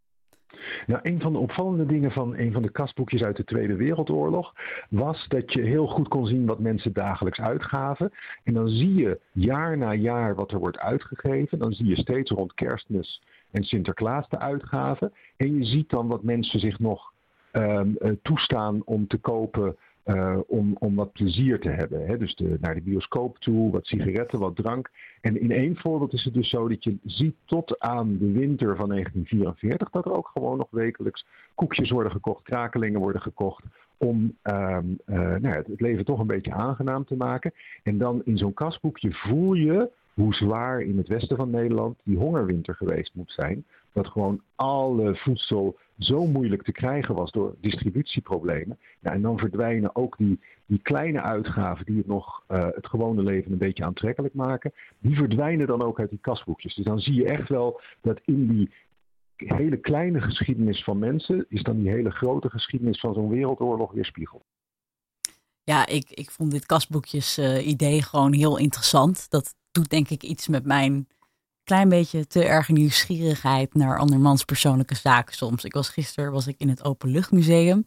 [0.87, 4.53] Nou, een van de opvallende dingen van een van de kastboekjes uit de Tweede Wereldoorlog
[4.91, 8.13] was dat je heel goed kon zien wat mensen dagelijks uitgaven.
[8.45, 11.59] En dan zie je jaar na jaar wat er wordt uitgegeven.
[11.59, 15.13] Dan zie je steeds rond kerstmis en Sinterklaas de uitgaven.
[15.37, 17.13] En je ziet dan wat mensen zich nog
[17.53, 22.07] um, toestaan om te kopen uh, om, om wat plezier te hebben.
[22.07, 22.19] Hè?
[22.19, 24.91] Dus naar de bioscoop toe, wat sigaretten, wat drank.
[25.21, 28.77] En in één voorbeeld is het dus zo dat je ziet tot aan de winter
[28.77, 33.65] van 1944 dat er ook gewoon nog wekelijks koekjes worden gekocht, krakelingen worden gekocht.
[33.99, 37.53] Om uh, uh, nou ja, het leven toch een beetje aangenaam te maken.
[37.83, 42.17] En dan in zo'n kasboekje voel je hoe zwaar in het westen van Nederland die
[42.17, 43.65] hongerwinter geweest moet zijn.
[43.93, 48.79] Dat gewoon alle voedsel zo moeilijk te krijgen was door distributieproblemen.
[49.01, 53.23] Nou, en dan verdwijnen ook die, die kleine uitgaven die het nog uh, het gewone
[53.23, 54.73] leven een beetje aantrekkelijk maken.
[54.99, 56.75] Die verdwijnen dan ook uit die kasboekjes.
[56.75, 58.71] Dus dan zie je echt wel dat in die
[59.37, 64.05] hele kleine geschiedenis van mensen is dan die hele grote geschiedenis van zo'n wereldoorlog weer
[64.05, 64.43] spiegel.
[65.63, 69.31] Ja, ik, ik vond dit kasboekjes uh, idee gewoon heel interessant.
[69.31, 71.09] Dat doet denk ik iets met mijn
[71.67, 75.65] klein beetje te erg nieuwsgierigheid naar andermans persoonlijke zaken soms.
[75.65, 77.83] Ik was gisteren was ik in het Openluchtmuseum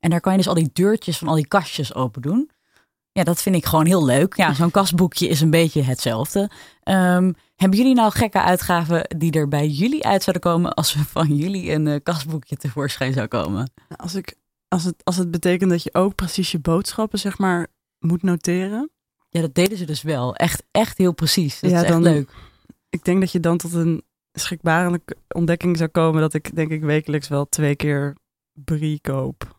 [0.00, 2.50] en daar kan je dus al die deurtjes van al die kastjes open doen.
[3.12, 4.36] Ja, dat vind ik gewoon heel leuk.
[4.36, 6.40] Ja, zo'n kastboekje is een beetje hetzelfde.
[6.84, 11.04] Um, hebben jullie nou gekke uitgaven die er bij jullie uit zouden komen als er
[11.04, 13.70] van jullie een uh, kastboekje tevoorschijn zou komen?
[13.88, 14.34] Nou, als, ik,
[14.68, 17.66] als, het, als het betekent dat je ook precies je boodschappen zeg maar
[17.98, 18.90] moet noteren.
[19.28, 20.36] Ja, dat deden ze dus wel.
[20.36, 21.60] Echt, echt heel precies.
[21.60, 22.30] Dat ja, is echt dan, leuk
[22.94, 24.02] ik denk dat je dan tot een
[24.32, 28.16] schrikbarelijke ontdekking zou komen dat ik denk ik wekelijks wel twee keer
[28.52, 29.56] brie koop.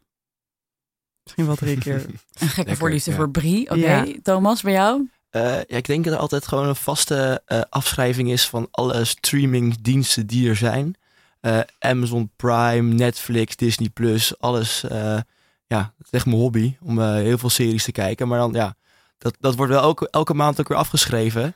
[1.23, 2.05] Misschien wel drie keer.
[2.39, 3.17] Een gekke voorliefde ja.
[3.17, 3.69] voor brie.
[3.69, 4.05] Oké, Ja.
[4.23, 5.09] Thomas, bij jou?
[5.29, 9.05] Eh, ja, ik denk dat er altijd gewoon een vaste eh, afschrijving is van alle
[9.05, 10.95] streamingdiensten die er zijn.
[11.39, 14.83] Eh, Amazon Prime, Netflix, Disney Plus, alles.
[14.83, 15.19] eh,
[15.67, 18.27] ja, het is echt mijn hobby om eh, heel veel series te kijken.
[18.27, 18.75] Maar dan ja,
[19.17, 21.55] dat, dat wordt wel elke, elke maand ook weer afgeschreven.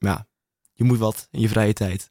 [0.00, 0.26] Ja,
[0.72, 2.10] je moet wat in je vrije tijd.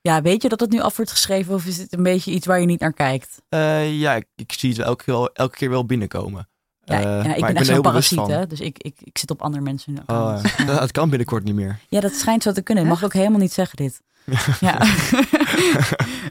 [0.00, 2.46] Ja, weet je dat het nu af wordt geschreven of is het een beetje iets
[2.46, 3.42] waar je niet naar kijkt?
[3.48, 6.49] Eh, ja, ik, ik zie het elke, keer wel- elke keer wel binnenkomen.
[6.90, 8.46] Ja, Eh, ja, ik ben er echt zo'n parasiet, hè?
[8.46, 9.96] Dus ik, ik, ik zit op andere mensen.
[10.06, 10.80] Oh, ja.
[10.80, 11.78] Het kan binnenkort niet meer.
[11.88, 12.86] Ja, dat schijnt zo te kunnen.
[12.86, 14.00] Mag ik ook helemaal niet zeggen dit.
[14.60, 14.78] Ja.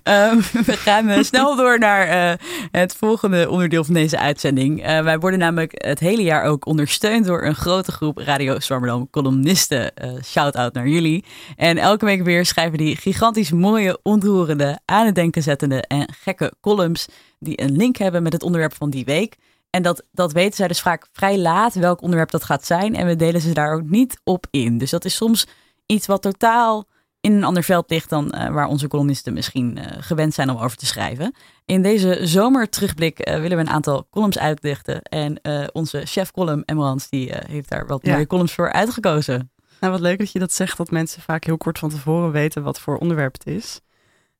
[0.04, 2.38] Ehm, we gaan eh, snel door naar eh,
[2.72, 4.82] het volgende onderdeel van deze uitzending.
[4.86, 9.96] Wij worden namelijk het hele jaar ook ondersteund door een grote groep Radio Zwammerdam columnisten.
[9.96, 11.26] Eh Shout-out naar jullie.
[11.56, 16.54] En elke week weer schrijven die gigantisch mooie, ontroerende, aan het denken zettende en gekke
[16.62, 17.08] columns
[17.40, 19.36] die een link hebben met het onderwerp van die week.
[19.70, 22.96] En dat, dat weten zij dus vaak vrij laat welk onderwerp dat gaat zijn.
[22.96, 24.78] En we delen ze daar ook niet op in.
[24.78, 25.48] Dus dat is soms
[25.86, 26.88] iets wat totaal
[27.22, 30.58] in een ander veld ligt dan eh, waar onze columnisten misschien eh, gewend zijn om
[30.58, 31.36] over te schrijven.
[31.66, 35.02] In deze zomerterugblik eh, willen we een aantal columns uitlichten.
[35.02, 35.40] En
[35.74, 38.14] onze chef column, Emrans, die heeft daar wat Ja.
[38.14, 39.52] mooie columns voor uitgekozen.
[39.80, 42.64] Nou, wat leuk dat je dat zegt, dat mensen vaak heel kort van tevoren weten
[42.64, 43.82] wat voor onderwerp het is.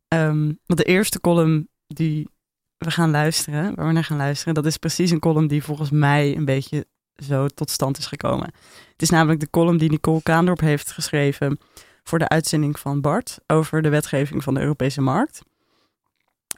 [0.08, 2.30] Ehm, want de eerste column die
[2.80, 5.90] we gaan luisteren, waar we naar gaan luisteren, dat is precies een column die volgens
[5.90, 8.54] mij een beetje zo tot stand is gekomen.
[8.92, 11.60] Het is namelijk de column die Nicole Kaandorp heeft geschreven
[12.04, 15.42] voor de uitzending van Bart over de wetgeving van de Europese markt.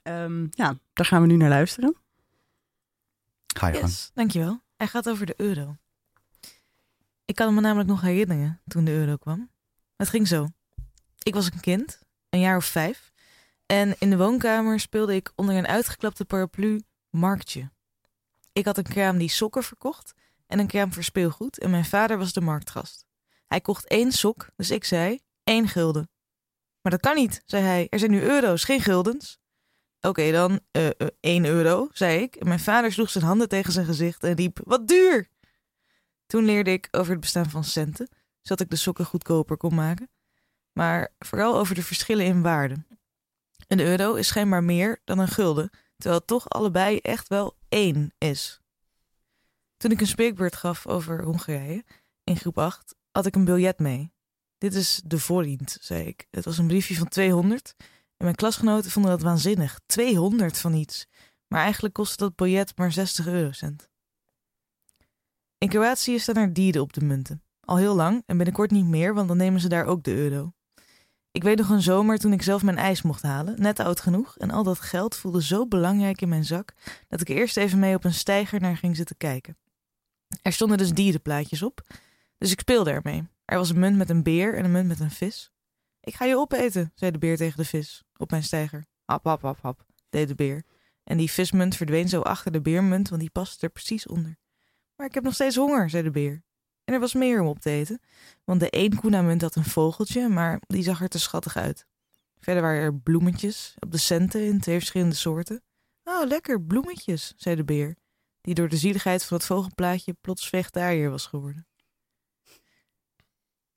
[0.03, 1.95] Ehm, ja, daar gaan we nu naar luisteren.
[3.57, 3.85] Ga je gang.
[3.85, 4.61] Yes, dankjewel.
[4.77, 5.77] Hij gaat over de euro.
[7.25, 9.49] Ik kan me namelijk nog herinneren toen de euro kwam.
[9.95, 10.47] Het ging zo.
[11.17, 13.10] Ik was een kind, een jaar of vijf.
[13.71, 17.71] En in de woonkamer speelde ik onder een uitgeklapte paraplu marktje.
[18.53, 20.13] Ik had een kraam die sokken verkocht
[20.47, 21.59] en een kraam voor speelgoed.
[21.59, 23.05] En mijn vader was de marktgast.
[23.47, 26.09] Hij kocht één sok, dus ik zei één gulden.
[26.81, 27.87] Maar dat kan niet, zei hij.
[27.89, 29.39] Er zijn nu euro's, geen guldens.
[30.01, 32.35] Oké, dan eh eh, 1 euro, zei ik.
[32.35, 35.27] En mijn vader sloeg zijn handen tegen zijn gezicht en riep: Wat duur!
[36.25, 38.09] Toen leerde ik over het bestaan van centen,
[38.41, 40.09] zodat ik de sokken goedkoper kon maken.
[40.71, 42.75] Maar vooral over de verschillen in waarde.
[43.71, 48.13] Een euro is schijnbaar meer dan een gulden, terwijl het toch allebei echt wel één
[48.17, 48.61] is.
[49.77, 51.83] Toen ik een spreekbeurt gaf over Hongarije
[52.23, 54.13] in groep 8, had ik een biljet mee.
[54.57, 56.27] Dit is de voorriend, zei ik.
[56.31, 57.85] Het was een briefje van 200 en
[58.17, 59.79] mijn klasgenoten vonden dat waanzinnig.
[59.85, 61.07] 200 van iets.
[61.47, 63.89] Maar eigenlijk kostte dat biljet maar 60 eurocent.
[65.57, 67.43] In Kroatië staan er dieren op de munten.
[67.59, 70.53] Al heel lang en binnenkort niet meer, want dan nemen ze daar ook de euro.
[71.31, 74.37] Ik weet nog een zomer toen ik zelf mijn ijs mocht halen, net oud genoeg,
[74.37, 76.73] en al dat geld voelde zo belangrijk in mijn zak
[77.07, 79.57] dat ik er eerst even mee op een steiger naar ging zitten kijken.
[80.41, 81.87] Er stonden dus dierenplaatjes op,
[82.37, 83.27] dus ik speelde ermee.
[83.45, 85.51] Er was een munt met een beer en een munt met een vis.
[86.01, 88.85] Ik ga je opeten, zei de beer tegen de vis op mijn steiger.
[89.05, 90.63] Hap, hap, hap, hap, deed de beer.
[91.03, 94.37] En die vismunt verdween zo achter de beermunt, want die paste er precies onder.
[94.95, 96.43] Maar ik heb nog steeds honger, zei de beer.
[96.83, 98.01] En er was meer om op te eten,
[98.43, 101.85] want de één kuna-munt had een vogeltje, maar die zag er te schattig uit.
[102.39, 105.63] Verder waren er bloemetjes op de centen in twee verschillende soorten.
[106.03, 107.95] Oh, lekker, bloemetjes, zei de beer,
[108.41, 111.65] die door de zieligheid van het vogelplaatje plots vegetariër was geworden.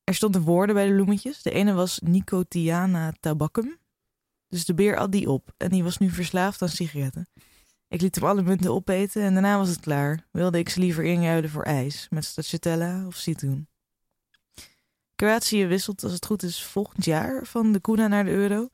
[0.04, 1.42] Er stonden woorden bij de bloemetjes.
[1.42, 3.78] De ene was Nicotiana tabacum.
[4.48, 7.26] Dus de beer at die op en die was nu verslaafd aan sigaretten.
[7.94, 10.26] Ik liet hem alle munten opeten en daarna was het klaar.
[10.30, 13.68] Wilde ik ze liever inruilen voor ijs met stracciatella of citroen.
[15.14, 18.68] Kroatië wisselt als het goed is volgend jaar van de kuna naar de euro.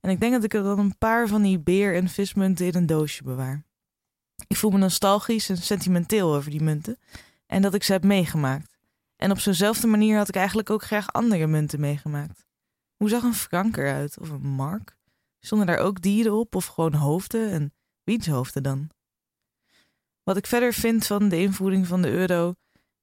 [0.00, 2.74] En ik denk dat ik er dan een paar van die beer- en vismunten in
[2.74, 3.64] een doosje bewaar.
[4.46, 6.98] Ik voel me nostalgisch en sentimenteel over die munten
[7.46, 8.78] en dat ik ze heb meegemaakt.
[9.16, 12.46] En op zo'nzelfde manier had ik eigenlijk ook graag andere munten meegemaakt.
[12.96, 14.96] Hoe zag een frank eruit of een mark?
[15.40, 17.72] Stonden daar ook dieren op of gewoon hoofden en
[18.04, 18.90] wiens hoofden dan?
[20.22, 22.54] Wat ik verder vind van de invoering van de euro,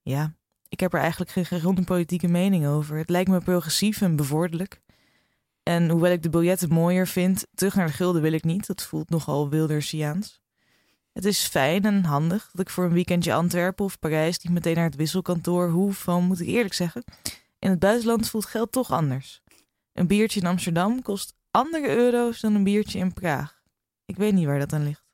[0.01, 0.35] ja,
[0.67, 2.97] ik heb er eigenlijk geen gegronde politieke mening over.
[2.97, 4.81] Het lijkt me progressief en bevorderlijk.
[5.63, 8.67] En hoewel ik de biljetten mooier vind, terug naar de gulden wil ik niet.
[8.67, 10.41] Dat voelt nogal Wildersiaans.
[11.13, 14.75] Het is fijn en handig dat ik voor een weekendje Antwerpen of Parijs niet meteen
[14.75, 17.03] naar het wisselkantoor hoef, van moet ik eerlijk zeggen.
[17.59, 19.41] In het buitenland voelt geld toch anders.
[19.93, 23.61] Een biertje in Amsterdam kost andere euro's dan een biertje in Praag.
[24.12, 25.06] Ik weet niet waar dat aan ligt.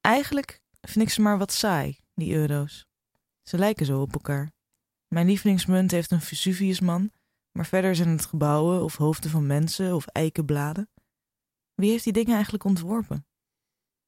[0.00, 2.86] Eigenlijk vind ik ze maar wat saai, die euro's.
[3.42, 4.52] Ze lijken zo op elkaar.
[5.08, 7.12] Mijn lievelingsmunt heeft een Vesuviusman,
[7.52, 10.90] Maar verder zijn het gebouwen of hoofden van mensen of eikenbladen.
[11.74, 13.26] Wie heeft die dingen eigenlijk ontworpen?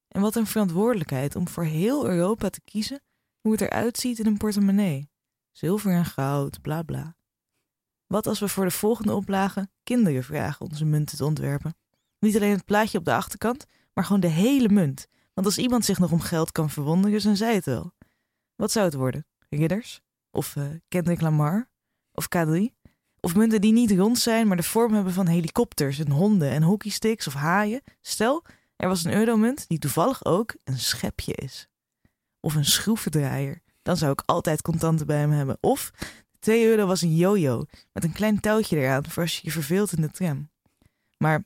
[0.09, 3.03] En wat een verantwoordelijkheid om voor heel Europa te kiezen
[3.41, 5.11] hoe het eruit ziet in een portemonnee.
[5.51, 7.17] Zilver en goud, bla bla.
[8.07, 11.77] Wat als we voor de volgende oplage kinderen vragen onze munten te ontwerpen?
[12.23, 15.07] Niet alleen het plaatje op de achterkant, maar gewoon de hele munt.
[15.35, 17.93] Want als iemand zich nog om geld kan verwonderen, dan zij het wel.
[18.57, 19.27] Wat zou het worden?
[19.49, 20.01] Ridders?
[20.31, 21.71] Of uh, Kendrick Lamar?
[22.13, 22.81] Of K3?
[23.21, 26.63] Of munten die niet rond zijn, maar de vorm hebben van helikopters en honden en
[26.63, 27.83] hockeysticks of haaien.
[28.01, 28.45] Stel,
[28.77, 31.69] er was een euromunt die toevallig ook een schepje is.
[32.41, 33.63] Of een schroevendraaier.
[33.83, 35.59] Dan zou ik altijd contanten bij hem hebben.
[35.61, 35.91] Of
[36.39, 39.93] 2 euro was een yo-yo met een klein touwtje eraan voor als je je verveelt
[39.93, 40.51] in de tram.
[41.17, 41.45] Maar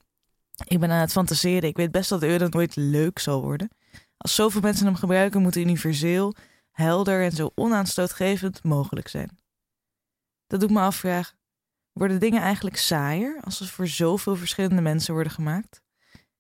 [0.65, 1.69] ik ben aan het fantaseren.
[1.69, 3.69] Ik weet best dat euro nooit leuk zal worden.
[4.17, 6.35] Als zoveel mensen hem gebruiken, moet universeel,
[6.71, 9.39] helder en zo onaanstootgevend mogelijk zijn.
[10.47, 11.39] Dat doet me afvragen.
[11.93, 15.83] Worden dingen eigenlijk saaier als ze voor zoveel verschillende mensen worden gemaakt?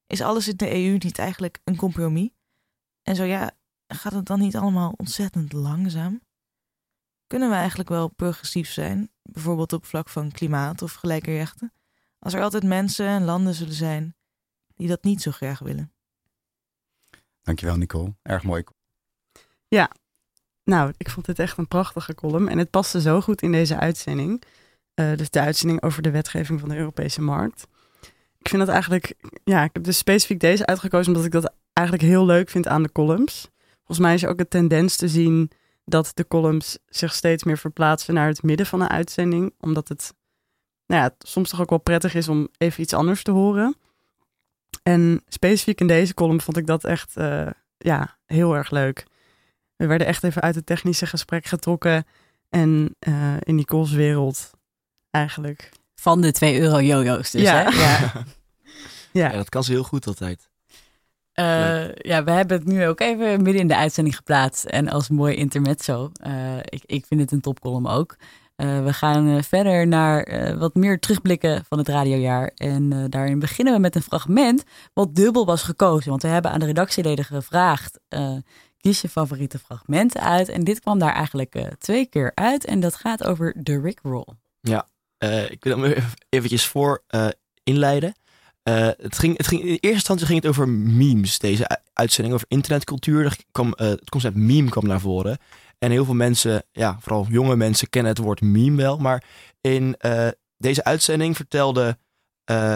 [0.06, 2.30] Is alles in de EU niet eigenlijk een compromis?
[3.02, 3.50] En zo ja,
[3.86, 6.20] gaat het dan niet allemaal ontzettend langzaam?
[7.26, 11.72] Kunnen we eigenlijk wel progressief zijn, bijvoorbeeld op vlak van klimaat of gelijke rechten,
[12.18, 14.14] als er altijd mensen en landen zullen zijn
[14.74, 15.92] die dat niet zo graag willen?
[17.42, 18.64] Dankjewel Nicole, erg mooi.
[19.68, 19.90] Ja,
[20.64, 23.78] nou, ik vond dit echt een prachtige column en het paste zo goed in deze
[23.78, 24.42] uitzending.
[24.94, 27.66] Uh, dus de uitzending over de wetgeving van de Europese markt.
[28.38, 32.08] Ik vind dat eigenlijk, ja, ik heb dus specifiek deze uitgekozen omdat ik dat eigenlijk
[32.08, 33.48] heel leuk vind aan de columns.
[33.76, 35.50] Volgens mij is er ook een tendens te zien
[35.84, 39.54] dat de columns zich steeds meer verplaatsen naar het midden van een uitzending.
[39.60, 40.14] Omdat het,
[40.86, 43.76] nou ja, soms toch ook wel prettig is om even iets anders te horen.
[44.82, 47.46] En specifiek in deze column vond ik dat echt uh,
[47.76, 49.06] ja, heel erg leuk.
[49.76, 52.06] We werden echt even uit het technische gesprek getrokken.
[52.48, 54.50] En uh, in Nicole's wereld
[55.10, 55.70] eigenlijk.
[55.94, 57.54] Van de 2 euro jojo's dus, ja.
[57.54, 57.62] hè?
[57.62, 58.12] Ja.
[59.12, 59.30] ja.
[59.30, 60.48] ja, dat kan ze heel goed altijd.
[61.34, 64.64] Uh, ja, we hebben het nu ook even midden in de uitzending geplaatst.
[64.64, 66.10] En als mooi intermezzo.
[66.26, 68.16] Uh, ik, ik vind het een topcolumn ook.
[68.56, 72.50] Uh, we gaan verder naar wat meer terugblikken van het radiojaar.
[72.54, 74.64] En daarin beginnen we met een fragment
[74.94, 76.10] wat dubbel was gekozen.
[76.10, 77.98] Want we hebben aan de redactieleden gevraagd,
[78.78, 80.48] kies je favoriete fragmenten uit.
[80.48, 82.64] En dit kwam daar eigenlijk twee keer uit.
[82.64, 84.26] En dat gaat over de Rickroll.
[84.60, 84.86] Ja,
[85.48, 85.94] ik wil hem
[86.28, 87.02] eventjes voor
[87.62, 88.14] inleiden.
[88.62, 93.24] Het ging, het ging, in eerste instantie ging het over memes, deze uitzending over internetcultuur.
[93.24, 95.38] Er kwam, het concept meme kwam naar voren.
[95.78, 98.98] En heel veel mensen, ja, vooral jonge mensen, kennen het woord meme wel.
[98.98, 99.24] Maar
[99.60, 101.98] in uh, deze uitzending vertelde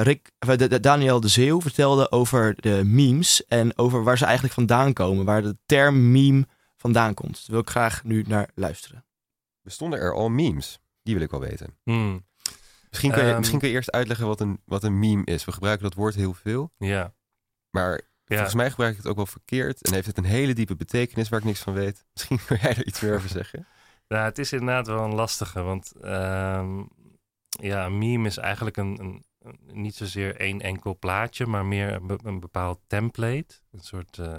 [0.03, 4.55] Rick, de, de, Daniel de Zeeuw vertelde over de memes en over waar ze eigenlijk
[4.55, 5.25] vandaan komen.
[5.25, 7.35] Waar de term meme vandaan komt.
[7.35, 9.05] Daar wil ik graag nu naar luisteren.
[9.63, 10.81] Bestonden er al memes?
[11.03, 11.79] Die wil ik wel weten.
[11.83, 12.27] Hmm.
[12.89, 15.45] Misschien kun, je, um, misschien kun je eerst uitleggen wat een, wat een meme is.
[15.45, 16.73] We gebruiken dat woord heel veel.
[16.79, 17.15] Ja.
[17.71, 18.09] Maar.
[18.37, 19.83] Volgens mij gebruik ik het ook wel verkeerd.
[19.83, 22.05] En heeft het een hele diepe betekenis waar ik niks van weet.
[22.15, 23.67] Misschien kun jij er iets meer over zeggen.
[24.09, 25.63] Nou, het is inderdaad wel een lastige.
[25.63, 26.89] Want um,
[27.49, 31.93] ja, een meme is eigenlijk een, een, een, niet zozeer één enkel plaatje, maar meer
[31.93, 33.55] een, een bepaald template.
[33.71, 34.37] Een soort uh,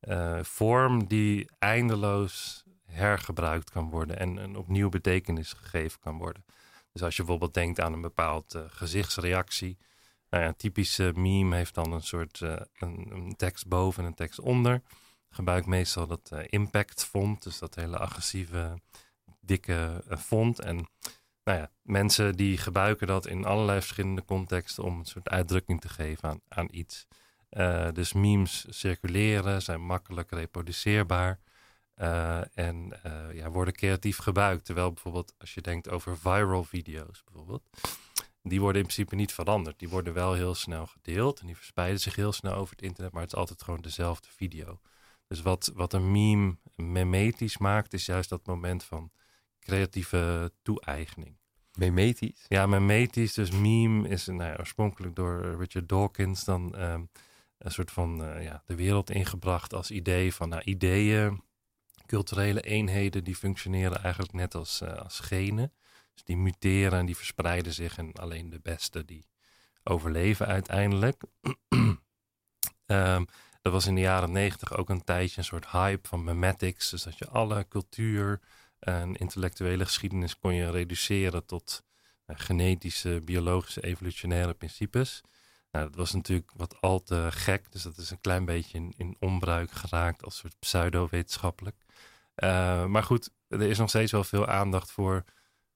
[0.00, 6.44] uh, vorm die eindeloos hergebruikt kan worden en, en opnieuw betekenis gegeven kan worden.
[6.92, 9.78] Dus als je bijvoorbeeld denkt aan een bepaald uh, gezichtsreactie.
[10.34, 14.40] Nou typische meme heeft dan een soort uh, een, een, tekst boven en een tekst
[14.40, 14.82] onder.
[15.30, 18.80] Gebruik meestal dat uh, impact font, dus dat hele agressieve,
[19.40, 20.60] dikke font.
[20.60, 20.76] En
[21.44, 25.88] nou ja, mensen die gebruiken dat in allerlei verschillende contexten om een soort uitdrukking te
[25.88, 27.06] geven aan, aan iets.
[27.92, 31.38] dus memes circuleren, zijn makkelijk reproduceerbaar.
[32.54, 32.92] En
[33.32, 34.64] ja, worden creatief gebruikt.
[34.64, 37.68] Terwijl bijvoorbeeld als je denkt over viral video's bijvoorbeeld.
[38.48, 39.78] Die worden in principe niet veranderd.
[39.78, 41.40] Die worden wel heel snel gedeeld.
[41.40, 43.12] En die verspreiden zich heel snel over het internet.
[43.12, 44.80] Maar het is altijd gewoon dezelfde video.
[45.26, 49.10] Dus wat, wat een meme memetisch maakt, is juist dat moment van
[49.60, 51.36] creatieve toe-eigening.
[51.74, 52.44] Memetisch?
[52.48, 53.34] Ja, memetisch.
[53.34, 57.10] Dus meme is nou ja, oorspronkelijk door Richard Dawkins dan um,
[57.58, 61.42] een soort van uh, ja, de wereld ingebracht als idee van nou, ideeën
[62.06, 65.72] culturele eenheden die functioneren eigenlijk net als, uh, als genen.
[66.14, 69.26] Dus die muteren en die verspreiden zich en alleen de beste die
[69.82, 71.22] overleven uiteindelijk.
[72.86, 73.26] um,
[73.62, 76.90] dat was in de jaren negentig ook een tijdje een soort hype van memetics.
[76.90, 78.40] Dus dat je alle cultuur
[78.78, 81.84] en intellectuele geschiedenis kon je reduceren tot
[82.26, 85.22] uh, genetische, biologische, evolutionaire principes.
[85.70, 89.16] Nou, dat was natuurlijk wat al te gek, dus dat is een klein beetje in,
[89.18, 91.76] onbruik geraakt als soort pseudo-wetenschappelijk.
[92.36, 95.24] Uh, maar goed, er is nog steeds wel veel aandacht voor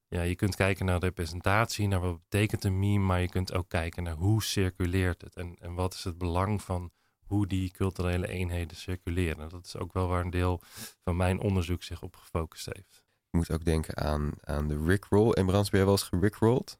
[0.08, 3.68] ja, je kunt kijken naar representatie, naar wat betekent een meme, maar je kunt ook
[3.68, 6.92] kijken naar hoe circuleert het en, en wat is het belang van
[7.26, 9.48] hoe die culturele eenheden circuleren.
[9.48, 10.60] Dat is ook wel waar een deel
[11.04, 13.02] van mijn onderzoek zich op gefocust heeft.
[13.30, 15.30] Je moet ook denken aan, aan de Rickroll.
[15.30, 16.78] En Brands, ben je wel eens gerickrolled?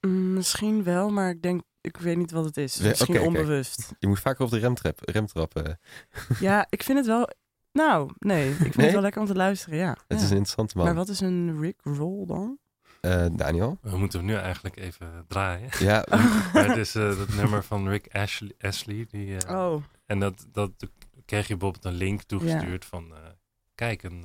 [0.00, 2.78] Mm, misschien wel, maar ik denk, ik weet niet wat het is.
[2.78, 3.92] Misschien okay, onbewust.
[3.98, 5.80] Je moet vaker op de remtrap, remtrappen.
[6.40, 7.28] Ja, ik vind het wel.
[7.72, 9.96] Nou, nee, ik vind het wel lekker om te luisteren, ja.
[10.08, 10.86] Het is een interessante man.
[10.86, 12.58] Maar wat is een Rickroll dan?
[13.00, 13.78] Uh, Daniel?
[13.80, 15.68] We moeten hem nu eigenlijk even draaien.
[15.78, 16.04] Ja.
[16.52, 18.52] maar het is uh, het nummer van Rick Ashley.
[18.60, 19.82] Ashley die, uh, oh.
[20.06, 20.70] En dat, dat
[21.24, 23.12] kreeg je bijvoorbeeld een link toegestuurd van...
[23.74, 24.24] kijk, een,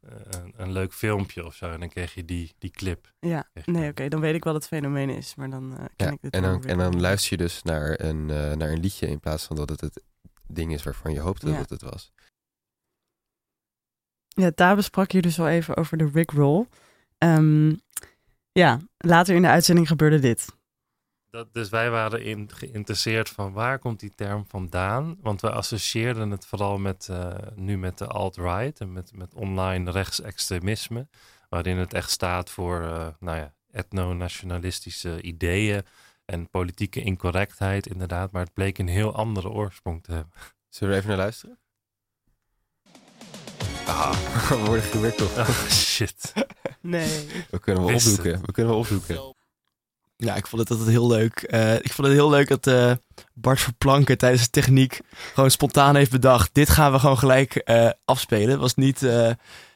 [0.00, 1.70] een, een, leuk filmpje of zo.
[1.70, 3.12] En dan kreeg je die, die clip.
[3.20, 3.88] Ja, nee, oké.
[3.88, 4.08] Okay.
[4.08, 5.34] Dan weet ik wat het fenomeen is.
[5.34, 8.26] Maar dan ken ja, ik het en dan, en dan luister je dus naar een,
[8.26, 9.06] naar een liedje...
[9.06, 10.02] in plaats van dat het het
[10.46, 11.56] ding is waarvan je hoopte ja.
[11.56, 12.12] dat het was.
[14.34, 16.66] Ja, daar besprak je dus al even over de Rickroll...
[17.18, 17.80] Um,
[18.52, 20.46] ja, later in de uitzending gebeurde dit.
[21.30, 25.16] Dat, dus wij waren in, geïnteresseerd van waar komt die term vandaan?
[25.20, 29.90] Want we associeerden het vooral met, uh, nu met de alt-right en met, met online
[29.90, 31.08] rechtsextremisme.
[31.48, 35.82] Waarin het echt staat voor uh, nou ja, etno-nationalistische ideeën
[36.24, 38.32] en politieke incorrectheid inderdaad.
[38.32, 40.32] Maar het bleek een heel andere oorsprong te hebben.
[40.68, 41.58] Zullen we even naar luisteren?
[43.92, 44.12] Ah,
[44.48, 45.38] we worden gewikkeld.
[45.38, 46.32] Oh, shit.
[46.80, 47.26] Nee.
[47.50, 48.40] We kunnen wel opzoeken.
[48.44, 49.34] We kunnen wel opzoeken.
[50.16, 51.48] Ja, ik vond het altijd heel leuk.
[51.54, 52.92] Uh, ik vond het heel leuk dat uh,
[53.34, 55.00] Bart Verplanken tijdens de techniek
[55.34, 56.54] gewoon spontaan heeft bedacht.
[56.54, 58.50] Dit gaan we gewoon gelijk uh, afspelen.
[58.50, 59.06] Het was niet,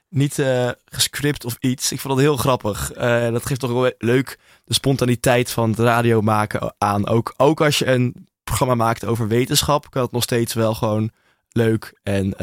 [0.08, 0.42] niet
[0.84, 1.92] gescript of iets.
[1.92, 2.92] Ik vond het heel grappig.
[3.32, 7.06] dat geeft toch wel leuk de spontaniteit van het radio maken aan.
[7.08, 11.10] Ook, ook als je een programma maakt over wetenschap, kan het nog steeds wel gewoon
[11.48, 12.34] leuk en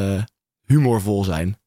[0.65, 1.57] humorvol zijn.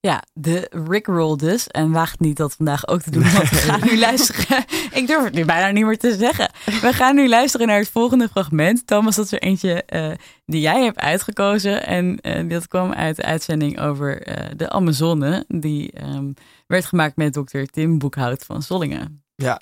[0.00, 1.66] Ja, de Rickroll dus.
[1.66, 4.64] En waagt niet dat vandaag ook te doen, want we gaan nu luisteren.
[5.00, 6.50] Ik durf het nu bijna niet meer te zeggen.
[6.64, 8.86] We gaan nu luisteren naar het volgende fragment.
[8.86, 10.10] Thomas, dat is er eentje uh,
[10.46, 11.86] die jij hebt uitgekozen.
[11.86, 15.44] En uh, dat kwam uit de uitzending over uh, de Amazone.
[15.48, 16.34] Die um,
[16.66, 19.22] werd gemaakt met dokter Tim Boekhout van Zollingen.
[19.34, 19.60] Ja,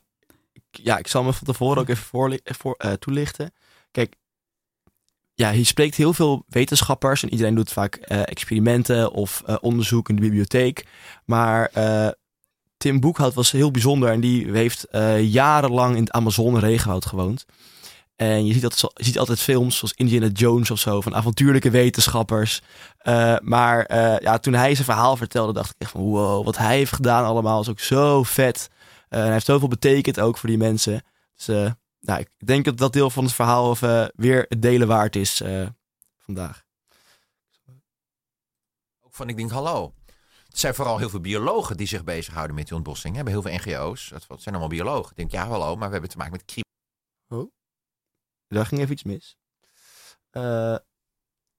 [0.70, 3.52] ja ik zal me van tevoren ook even voor, voor, toelichten.
[3.90, 4.14] Kijk,
[5.36, 10.08] ja, hier spreekt heel veel wetenschappers en iedereen doet vaak uh, experimenten of uh, onderzoek
[10.08, 10.86] in de bibliotheek.
[11.24, 12.08] Maar uh,
[12.76, 14.86] Tim Boekhout was heel bijzonder en die heeft
[15.20, 17.44] jarenlang in het Amazone regenwoud gewoond.
[18.16, 21.70] En je ziet, dat, je ziet altijd films zoals Indiana Jones of zo, van avontuurlijke
[21.70, 22.62] wetenschappers.
[23.42, 26.92] maar ja, toen hij zijn verhaal vertelde, dacht ik echt van wow, wat hij heeft
[26.92, 28.70] gedaan allemaal is ook zo vet.
[29.08, 31.02] hij heeft zoveel betekend ook voor die mensen.
[31.36, 31.74] Dus
[32.06, 35.16] nou, ik denk dat dat deel van het verhaal of, uh, weer het delen waard
[35.16, 35.68] is uh,
[36.18, 36.64] vandaag.
[39.00, 39.94] Ook van, ik denk, hallo.
[40.48, 43.10] Er zijn vooral heel veel biologen die zich bezighouden met die ontbossing.
[43.10, 44.08] We hebben heel veel NGO's.
[44.08, 45.10] Dat zijn allemaal biologen.
[45.10, 46.64] Ik denk, ja, hallo, maar we hebben te maken met krim.
[47.28, 47.52] Oh,
[48.48, 49.36] daar ging even iets mis.
[50.32, 50.76] Uh,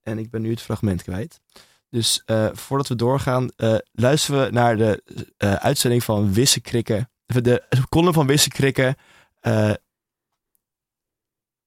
[0.01, 1.41] en ik ben nu het fragment kwijt.
[1.89, 3.49] Dus voordat we doorgaan,
[3.91, 5.03] luisteren we naar de
[5.37, 7.11] uitzending van Wisse Krikken.
[7.25, 8.95] De column van Wisse Krikken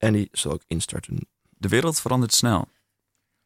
[0.00, 1.28] en die zal ook instarten.
[1.48, 2.68] De wereld verandert snel.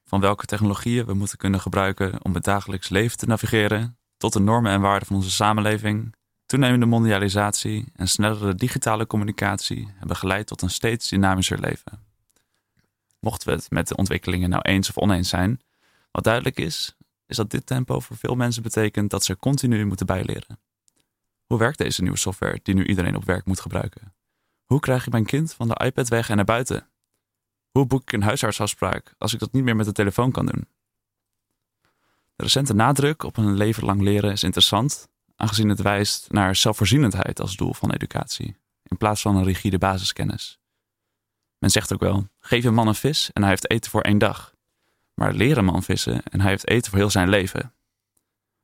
[0.04, 4.40] Van welke technologieën we moeten kunnen gebruiken om het dagelijks leven te navigeren, tot de
[4.40, 6.14] normen en waarden van onze samenleving,
[6.46, 12.04] toenemende mondialisatie en snellere digitale communicatie hebben geleid tot een steeds dynamischer leven.
[13.20, 15.60] Mochten we het met de ontwikkelingen nou eens of oneens zijn,
[16.10, 16.96] wat duidelijk is,
[17.26, 20.60] is dat dit tempo voor veel mensen betekent dat ze continu moeten bijleren.
[21.46, 24.13] Hoe werkt deze nieuwe software die nu iedereen op werk moet gebruiken?
[24.64, 26.88] Hoe krijg ik mijn kind van de iPad weg en naar buiten?
[27.70, 30.68] Hoe boek ik een huisartsafspraak als ik dat niet meer met de telefoon kan doen?
[32.36, 37.40] De recente nadruk op een leven lang leren is interessant, aangezien het wijst naar zelfvoorzienendheid
[37.40, 40.58] als doel van educatie, in plaats van een rigide basiskennis.
[41.58, 44.18] Men zegt ook wel: geef een man een vis en hij heeft eten voor één
[44.18, 44.54] dag.
[45.14, 47.74] Maar leer een man vissen en hij heeft eten voor heel zijn leven.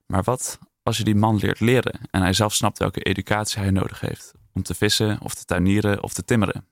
[0.07, 3.71] Maar wat als je die man leert leren en hij zelf snapt welke educatie hij
[3.71, 6.69] nodig heeft om te vissen of te tuinieren of te timmeren.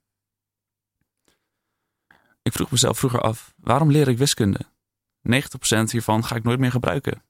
[2.43, 4.61] Ik vroeg mezelf vroeger af, waarom leer ik wiskunde?
[5.23, 7.23] 90% hiervan ga ik nooit meer gebruiken.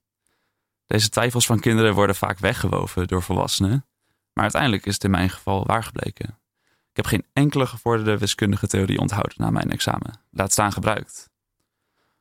[0.87, 3.87] Deze twijfels van kinderen worden vaak weggewoven door volwassenen,
[4.33, 6.39] maar uiteindelijk is het in mijn geval waar gebleken.
[6.91, 11.31] Ik heb geen enkele gevorderde wiskundige theorie onthouden na mijn examen, laat staan gebruikt.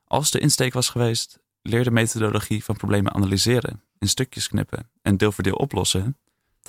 [0.04, 5.16] Als de insteek was geweest, leer de methodologie van problemen analyseren, in stukjes knippen en
[5.16, 6.16] deel voor deel oplossen,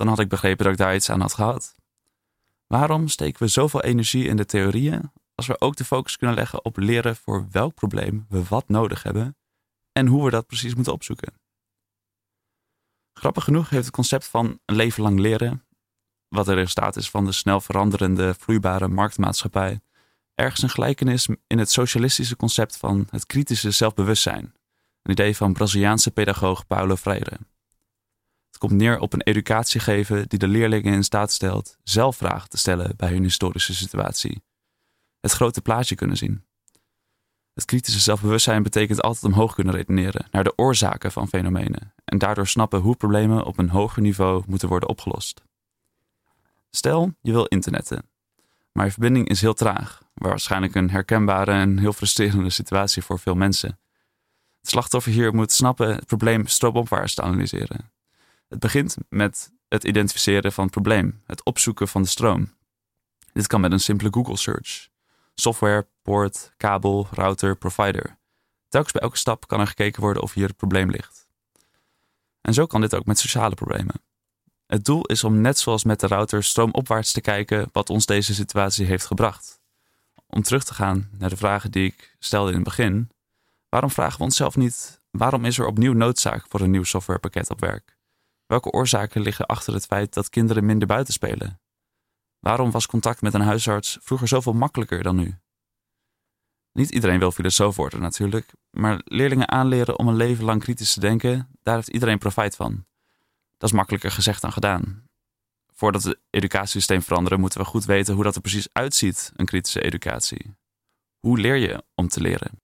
[0.00, 1.74] dan had ik begrepen dat ik daar iets aan had gehad.
[2.66, 6.64] Waarom steken we zoveel energie in de theorieën als we ook de focus kunnen leggen
[6.64, 9.36] op leren voor welk probleem we wat nodig hebben
[9.92, 11.32] en hoe we dat precies moeten opzoeken?
[13.12, 15.66] Grappig genoeg heeft het concept van een leven lang leren,
[16.28, 19.80] wat het resultaat is van de snel veranderende, vloeibare marktmaatschappij,
[20.34, 24.54] ergens een gelijkenis in het socialistische concept van het kritische zelfbewustzijn,
[25.02, 27.38] een idee van Braziliaanse pedagoog Paulo Freire.
[28.60, 32.58] Komt neer op een educatie geven die de leerlingen in staat stelt zelf vragen te
[32.58, 34.42] stellen bij hun historische situatie.
[35.20, 36.44] Het grote plaatje kunnen zien.
[37.54, 42.46] Het kritische zelfbewustzijn betekent altijd omhoog kunnen redeneren naar de oorzaken van fenomenen en daardoor
[42.46, 45.42] snappen hoe problemen op een hoger niveau moeten worden opgelost.
[46.70, 48.08] Stel, je wil internetten,
[48.72, 53.34] maar je verbinding is heel traag, waarschijnlijk een herkenbare en heel frustrerende situatie voor veel
[53.34, 53.78] mensen.
[54.60, 57.98] Het slachtoffer hier moet snappen het probleem stroomopwaarts te analyseren.
[58.50, 62.52] Het begint met het identificeren van het probleem, het opzoeken van de stroom.
[63.32, 64.88] Dit kan met een simpele Google search.
[65.34, 68.18] Software, poort, kabel, router, provider.
[68.68, 71.28] Telkens bij elke stap kan er gekeken worden of hier het probleem ligt.
[72.40, 73.94] En zo kan dit ook met sociale problemen.
[74.66, 78.34] Het doel is om net zoals met de router stroomopwaarts te kijken wat ons deze
[78.34, 79.60] situatie heeft gebracht.
[80.26, 83.10] Om terug te gaan naar de vragen die ik stelde in het begin.
[83.68, 87.60] Waarom vragen we onszelf niet waarom is er opnieuw noodzaak voor een nieuw softwarepakket op
[87.60, 87.98] werk?
[88.50, 91.60] Welke oorzaken liggen achter het feit dat kinderen minder buiten spelen?
[92.38, 95.38] Waarom was contact met een huisarts vroeger zoveel makkelijker dan nu?
[96.72, 101.00] Niet iedereen wil filosoof worden natuurlijk, maar leerlingen aanleren om een leven lang kritisch te
[101.00, 102.86] denken, daar heeft iedereen profijt van.
[103.56, 105.04] Dat is makkelijker gezegd dan gedaan.
[105.74, 109.80] Voordat het educatiesysteem veranderen, moeten we goed weten hoe dat er precies uitziet, een kritische
[109.80, 110.54] educatie.
[111.18, 112.60] Hoe leer je om te leren?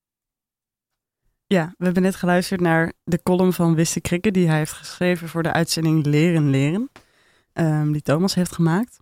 [1.49, 5.29] Ja, we hebben net geluisterd naar de column van Wisse Krikke, die hij heeft geschreven
[5.29, 6.91] voor de uitzending Leren Leren,
[7.53, 8.97] um, die Thomas heeft gemaakt.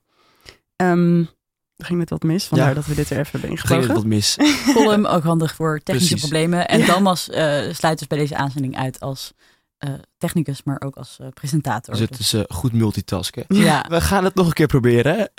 [0.76, 1.28] Um,
[1.76, 2.74] er ging net wat mis, vandaar ja.
[2.74, 3.84] dat we dit er even hebben ingevlogen.
[3.84, 4.38] Ging wat mis.
[4.74, 6.68] Column, ook handig voor technische problemen.
[6.68, 6.94] En ja.
[6.94, 9.32] Thomas uh, sluit dus bij deze aanzending uit als
[9.78, 11.94] uh, technicus, maar ook als uh, presentator.
[11.94, 13.44] Dus het is goed multitasken.
[13.48, 13.84] Ja.
[13.88, 15.30] We gaan het nog een keer proberen.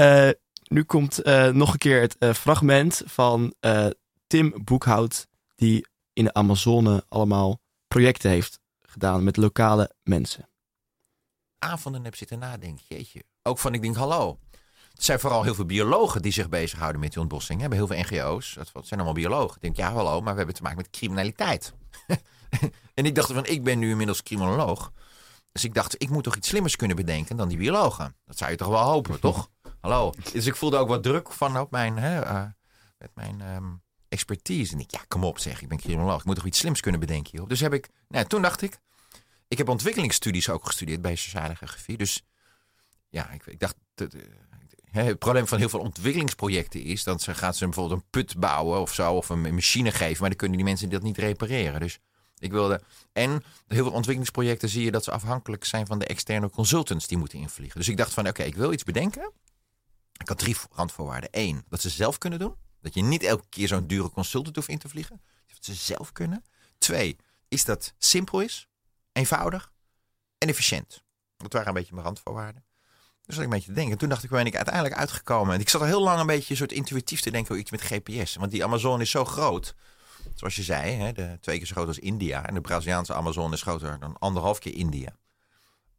[0.67, 3.53] nu komt nog een keer het fragment van
[4.27, 5.85] Tim Boekhout, die
[6.15, 10.49] in de Amazone allemaal projecten heeft gedaan met lokale mensen.
[11.59, 13.23] Avonden heb zitten nadenken, jeetje.
[13.41, 14.39] Ook van ik denk, hallo,
[14.91, 17.55] het zijn vooral heel veel biologen die zich bezighouden met die ontbossing.
[17.55, 18.53] We hebben heel veel NGO's.
[18.53, 19.55] Dat zijn allemaal biologen.
[19.55, 21.73] Ik denk, ja, hallo, maar we hebben te maken met criminaliteit.
[22.93, 24.91] en ik dacht van, ik ben nu inmiddels criminoloog.
[25.51, 28.15] Dus ik dacht, ik moet toch iets slimmers kunnen bedenken dan die biologen.
[28.25, 29.49] Dat zou je toch wel hopen, toch?
[29.81, 30.13] Hallo.
[30.33, 32.43] Dus ik voelde ook wat druk van op mijn, hè, uh,
[32.97, 34.73] met mijn um, expertise.
[34.73, 36.19] En ik, ja, kom op zeg, ik ben criminoloog.
[36.19, 37.49] Ik moet toch iets slims kunnen bedenken hierop.
[37.49, 38.79] Dus heb ik, nou, toen dacht ik,
[39.47, 41.97] ik heb ontwikkelingsstudies ook gestudeerd bij sociale geografie.
[41.97, 42.23] Dus
[43.09, 43.75] ja, ik, ik dacht,
[44.91, 48.81] het probleem van heel veel ontwikkelingsprojecten is dat ze gaan ze bijvoorbeeld een put bouwen
[48.81, 51.79] of zo, of een machine geven, maar dan kunnen die mensen dat niet repareren.
[51.79, 51.99] Dus
[52.37, 52.81] ik wilde.
[53.13, 53.29] En
[53.67, 57.39] heel veel ontwikkelingsprojecten zie je dat ze afhankelijk zijn van de externe consultants die moeten
[57.39, 57.79] invliegen.
[57.79, 59.31] Dus ik dacht van oké, ik wil iets bedenken.
[60.17, 61.29] Ik had drie randvoorwaarden.
[61.31, 62.55] Eén, dat ze zelf kunnen doen.
[62.85, 65.21] Dat je niet elke keer zo'n dure consultant hoeft in te vliegen.
[65.47, 66.45] Dat ze zelf kunnen.
[66.77, 67.17] Twee,
[67.47, 68.67] is dat simpel is,
[69.11, 69.71] eenvoudig
[70.37, 71.03] en efficiënt.
[71.37, 72.65] Dat waren een beetje mijn randvoorwaarden.
[73.25, 73.97] Dus dat ik een beetje te denken.
[73.97, 75.53] Toen dacht ik, ben ik uiteindelijk uitgekomen.
[75.53, 77.81] En ik zat er heel lang een beetje soort intuïtief te denken over iets met
[77.81, 78.35] GPS.
[78.35, 79.75] Want die Amazon is zo groot.
[80.35, 82.45] Zoals je zei, hè, de, twee keer zo groot als India.
[82.45, 85.15] En de Braziliaanse Amazon is groter dan anderhalf keer India.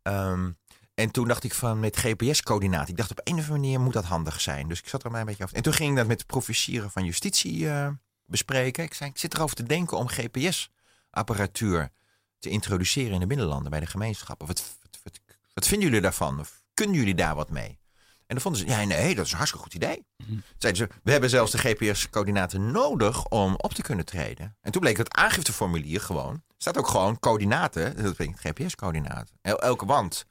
[0.03, 0.59] Um,
[0.97, 2.89] en toen dacht ik van met GPS-coördinaten.
[2.89, 4.69] Ik dacht op een of andere manier moet dat handig zijn.
[4.69, 5.57] Dus ik zat er maar een beetje over.
[5.57, 7.89] En toen ging ik dat met de professieren van justitie uh,
[8.25, 8.85] bespreken.
[8.85, 11.91] Ik zei, ik zit erover te denken om GPS-apparatuur
[12.39, 14.47] te introduceren in de binnenlanden bij de gemeenschappen.
[14.47, 15.21] Wat, wat, wat,
[15.55, 16.41] wat vinden jullie daarvan?
[16.41, 17.79] Of kunnen jullie daar wat mee?
[18.27, 20.07] En dan vonden ze, ja nee, dat is een hartstikke goed idee.
[20.27, 24.57] Mm Zeiden ze, we hebben zelfs de GPS-coördinaten nodig om op te kunnen treden.
[24.61, 29.39] En toen bleek het aangifteformulier gewoon, staat ook gewoon coördinaten, dat betekent GPS-coördinaten.
[29.43, 30.27] elke wand.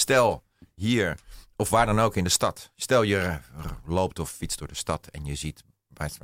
[0.00, 0.42] Stel
[0.74, 1.18] hier,
[1.56, 2.70] of waar dan ook in de stad.
[2.76, 3.38] Stel je
[3.84, 5.64] loopt of fietst door de stad en je ziet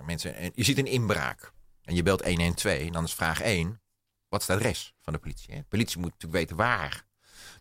[0.05, 1.53] mensen, je ziet een inbraak.
[1.83, 3.81] En je belt 112 en dan is vraag 1,
[4.29, 5.55] wat is het adres van de politie?
[5.55, 7.07] De politie moet natuurlijk weten waar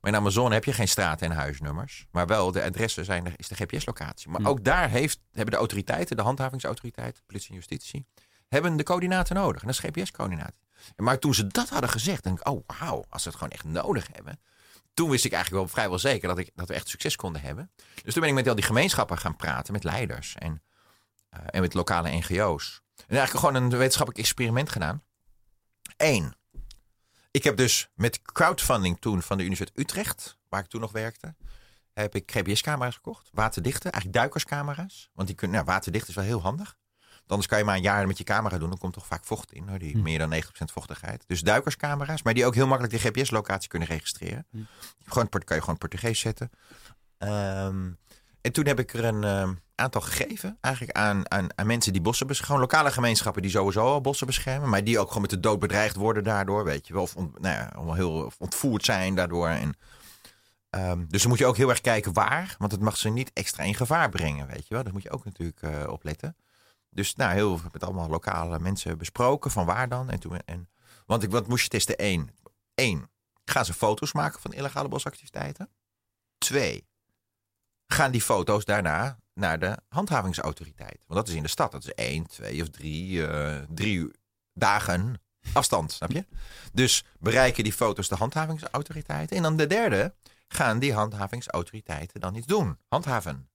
[0.02, 2.08] maar in Amazon heb je geen straten en huisnummers.
[2.12, 4.30] Maar wel de adressen zijn, is de GPS-locatie.
[4.30, 8.06] Maar ook daar heeft, hebben de autoriteiten, de handhavingsautoriteiten, politie en justitie,
[8.48, 9.62] hebben de coördinaten nodig.
[9.62, 10.60] En dat is GPS-coördinaten.
[10.96, 13.64] Maar toen ze dat hadden gezegd, denk ik, oh wauw, als ze het gewoon echt
[13.64, 14.40] nodig hebben.
[14.96, 17.72] Toen wist ik eigenlijk wel vrijwel zeker dat, ik, dat we echt succes konden hebben.
[18.04, 20.62] Dus toen ben ik met al die gemeenschappen gaan praten, met leiders en,
[21.34, 22.82] uh, en met lokale NGO's.
[22.96, 25.04] En eigenlijk gewoon een wetenschappelijk experiment gedaan.
[25.98, 26.36] Eén,
[27.36, 31.36] ik heb dus met crowdfunding toen van de Universiteit Utrecht, waar ik toen nog werkte,
[31.94, 33.30] heb ik GPS-camera's gekocht.
[33.34, 35.10] Waterdichte, eigenlijk duikerscamera's.
[35.14, 36.78] Want die kunnen, nou, waterdicht is wel heel handig.
[37.28, 38.70] Anders kan je maar een jaar met je camera doen.
[38.70, 39.68] Dan komt toch vaak vocht in.
[39.68, 40.02] Hoor, die Hm.
[40.02, 41.24] meer dan 90% vochtigheid.
[41.28, 42.24] Dus duikerscamera's.
[42.24, 44.46] Maar die ook heel makkelijk die GPS-locatie kunnen registreren.
[44.52, 44.58] Hm.
[45.06, 46.50] Gewoon, kan je gewoon Portugees zetten.
[47.18, 47.92] Ehm,
[48.42, 50.58] en toen heb ik er een ehm, aantal gegeven.
[50.62, 52.56] Eigenlijk aan, aan, aan mensen die bossen beschermen.
[52.58, 54.70] Gewoon lokale gemeenschappen die sowieso al bossen beschermen.
[54.70, 56.64] Maar die ook gewoon met de dood bedreigd worden daardoor.
[56.64, 57.02] Weet je wel.
[57.02, 59.48] Of ont, nou ja, heel ontvoerd zijn daardoor.
[59.48, 59.78] En,
[60.70, 62.56] ehm, dus dan moet je ook heel erg kijken waar.
[62.58, 64.48] Want het mag ze niet extra in gevaar brengen.
[64.48, 64.84] Weet je wel.
[64.84, 66.36] Daar moet je ook natuurlijk eh, op letten.
[66.96, 69.52] Dus nou, heel met allemaal lokale mensen besproken.
[69.52, 70.10] Van waar dan?
[70.10, 70.70] En toen, en,
[71.06, 71.96] want ik, wat moest je testen?
[71.98, 72.30] Eén.
[72.76, 73.10] Eén.
[73.46, 75.70] Gaan ze foto's maken van illegale bosactiviteiten?
[76.38, 76.88] Twee.
[77.88, 81.04] Gaan die foto's daarna naar de handhavingsautoriteit?
[81.08, 81.72] Want dat is in de stad.
[81.72, 84.12] Dat is één, twee of drie, eh, drie
[84.54, 85.22] dagen
[85.54, 86.26] afstand, snap je?
[86.74, 89.38] Dus bereiken die foto's de handhavingsautoriteiten?
[89.38, 90.16] En dan de derde.
[90.48, 92.78] Gaan die handhavingsautoriteiten dan iets doen?
[92.88, 93.50] Handhaven.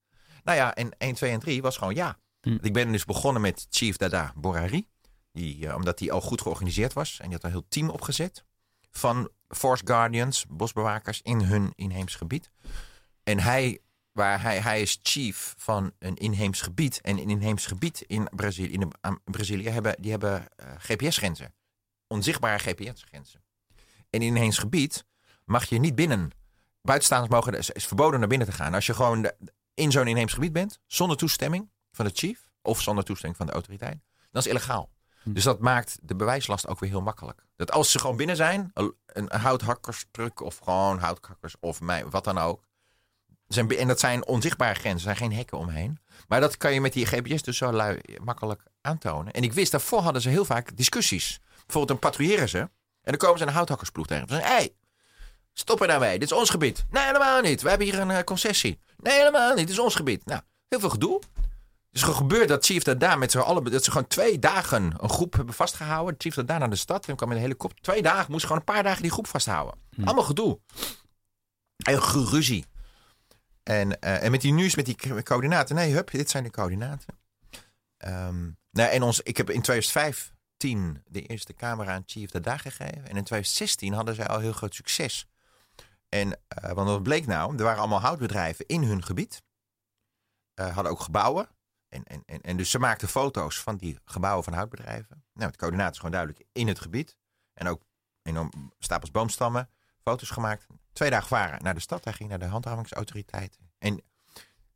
[0.44, 2.18] Nou ja, en 1, 2 en 3 was gewoon ja.
[2.40, 4.88] Want Ik ben dus begonnen met Chief Dada Borari.
[5.32, 7.18] Die, eh, omdat hij al goed georganiseerd was.
[7.18, 8.44] En die had een heel team opgezet.
[8.90, 12.50] Van Forest Guardians, bosbewakers in hun inheems gebied.
[13.22, 13.78] En hij,
[14.12, 17.00] waar hij, hij is chief van een inheems gebied.
[17.00, 21.54] En een inheems gebied in Brazilië, in de, Brazilië hebben, die hebben eh, GPS-grenzen.
[22.06, 23.42] Onzichtbare GPS-grenzen.
[24.10, 25.04] En in inheems gebied
[25.44, 26.30] mag je niet binnen.
[26.82, 28.74] Buitenstaanders mogen, is, verboden naar binnen te gaan.
[28.74, 29.30] Als je gewoon
[29.74, 32.48] in zo'n inheems gebied bent, zonder toestemming van de chief.
[32.62, 33.98] Of zonder toestemming van de autoriteit.
[34.30, 34.90] Dat is illegaal.
[35.24, 37.44] Dus dat maakt de bewijslast ook weer heel makkelijk.
[37.56, 38.72] Dat als ze gewoon binnen zijn,
[39.06, 42.68] een, houthakkerstruck of gewoon houthakkers of mij, wat dan ook.
[43.46, 45.98] Zijn, en dat zijn onzichtbare grenzen, er zijn geen hekken omheen.
[46.28, 49.32] Maar dat kan je met die GPS dus zo lui, makkelijk aantonen.
[49.32, 51.40] En ik wist, daarvoor hadden ze heel vaak discussies.
[51.54, 52.58] Bijvoorbeeld dan patrouilleren ze.
[52.58, 52.70] En
[53.02, 54.28] dan komen ze een houthakkersploeg tegen.
[54.28, 54.74] Ze zeggen, hé, hey,
[55.52, 56.18] stop er nou mee.
[56.18, 56.84] Dit is ons gebied.
[56.90, 57.62] Nee, helemaal niet.
[57.62, 58.78] We hebben hier een eh, concessie.
[58.96, 59.66] Nee, helemaal niet.
[59.66, 60.24] Dit is ons gebied.
[60.24, 61.20] Nou, heel veel gedoe.
[61.90, 63.64] Het is gewoon gebeurd dat Chief daar met z'n allen...
[63.64, 66.14] dat ze gewoon twee dagen een groep hebben vastgehouden.
[66.18, 67.08] Chief daar naar de stad.
[67.08, 67.82] En kwam met een helikopter.
[67.82, 68.30] Twee dagen.
[68.30, 69.78] Moest gewoon een paar dagen die groep vasthouden.
[70.04, 70.60] Allemaal gedoe.
[71.76, 72.64] En geruzie.
[73.62, 75.74] En, eh, en met die nieuws, met die coördinaten.
[75.74, 77.18] Nee, hup, dit zijn de coördinaten.
[77.96, 83.08] Ehm, nou, en ons, ik heb in 2015 de eerste camera aan Chief daar gegeven.
[83.08, 85.26] En in 2016 hadden zij al heel groot succes.
[86.08, 87.56] En eh, want wat bleek nou?
[87.56, 89.42] Er waren allemaal houtbedrijven in hun gebied.
[90.54, 91.48] Eh, hadden ook gebouwen.
[91.90, 95.24] En, en, en, en dus ze maakten foto's van die gebouwen van houtbedrijven.
[95.32, 97.16] Nou, het coördinaat is gewoon duidelijk in het gebied.
[97.54, 97.82] En ook
[98.22, 99.68] enorm stapels boomstammen.
[100.02, 100.66] Foto's gemaakt.
[100.92, 102.04] Twee dagen varen naar de stad.
[102.04, 103.70] Hij ging naar de handhavingsautoriteiten.
[103.78, 104.02] En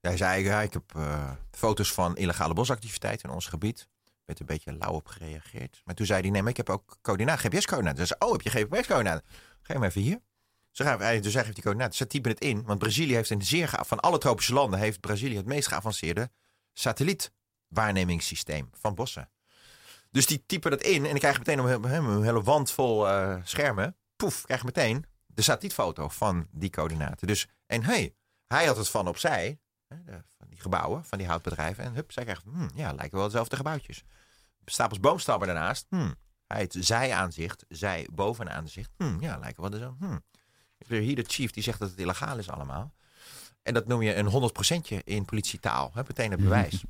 [0.00, 3.88] hij zei, ja, ik heb eh, foto's van illegale bosactiviteiten in ons gebied.
[4.04, 5.82] Er werd een beetje lauw op gereageerd.
[5.84, 8.00] Maar toen zei hij, nee, maar ik heb ook coördinaten, GPS-coördinaten.
[8.00, 9.26] Dus oh, heb je GPS-coördinaten?
[9.62, 10.20] Geef hem even hier.
[10.70, 11.96] Zo gaan we, dus hij geeft die coördinaten.
[11.96, 12.64] Ze typen het in.
[12.64, 16.30] Want Brazilië heeft een zeer van alle tropische landen heeft Brazilië het meest geavanceerde
[16.74, 19.30] satellietwaarnemingssysteem van bossen.
[20.10, 23.96] Dus die typen dat in en dan krijg meteen een, hele- wand vol eh, schermen.
[24.16, 27.26] Poef, krijg meteen de satellietfoto van die coördinaten.
[27.26, 28.14] Dus, en hey,
[28.46, 29.58] hij had het van opzij,
[29.88, 29.96] hè,
[30.38, 31.84] van die gebouwen, van die houtbedrijven.
[31.84, 34.04] En hup, zij krijgt, hmm, ja, lijken wel dezelfde gebouwtjes.
[34.64, 36.14] Stapels boomstammen daarnaast, hmm,
[36.46, 38.90] hij het zij-aanzicht, zij bovenaanzicht.
[38.96, 40.06] Hmm, ja, lijken wel dezelfde.
[40.06, 40.22] Hmm.
[40.78, 42.94] Ik hier de chief die zegt dat het illegaal is allemaal.
[43.64, 44.50] En dat noem je een
[44.84, 45.90] 100%je in politietaal.
[45.94, 46.82] Hè, meteen het bewijs.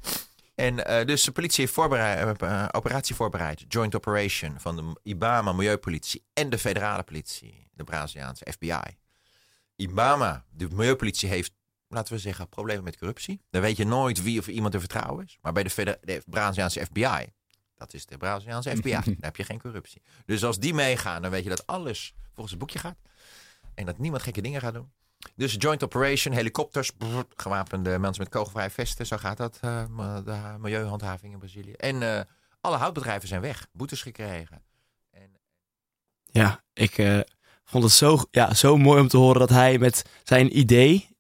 [0.55, 3.65] En eh, dus de politie heeft voorbereid, eh, eh, operatie voorbereid.
[3.69, 7.69] Joint Operation van de IBAMA, Milieupolitie en de federale politie.
[7.73, 8.97] De Braziliaanse FBI.
[9.77, 11.53] IBAMA, de Milieupolitie, heeft,
[11.89, 13.41] laten we zeggen, problemen met corruptie.
[13.51, 15.39] Dan weet je nooit wie of iemand te vertrouwen is.
[15.41, 17.33] Maar bij de, de Braziliaanse FBI,
[17.77, 20.03] dat is de Braziliaanse FBI, daar heb je geen corruptie.
[20.27, 22.99] Dus als die meegaan, dan weet je dat alles volgens het boekje gaat.
[23.75, 24.93] En dat niemand gekke dingen gaat doen.
[25.37, 26.91] Dus joint operation, helikopters,
[27.37, 29.07] gewapende mensen met kogelvrije vesten.
[29.07, 29.85] Zo gaat dat, eh,
[30.25, 31.73] de milieuhandhaving in Brazilië.
[31.73, 32.21] En eh,
[32.61, 34.63] alle houtbedrijven zijn weg, boetes gekregen.
[36.25, 37.21] Ja, ik eh,
[37.65, 41.13] vond het zo, ja, zo mooi om te horen dat hij met zijn idee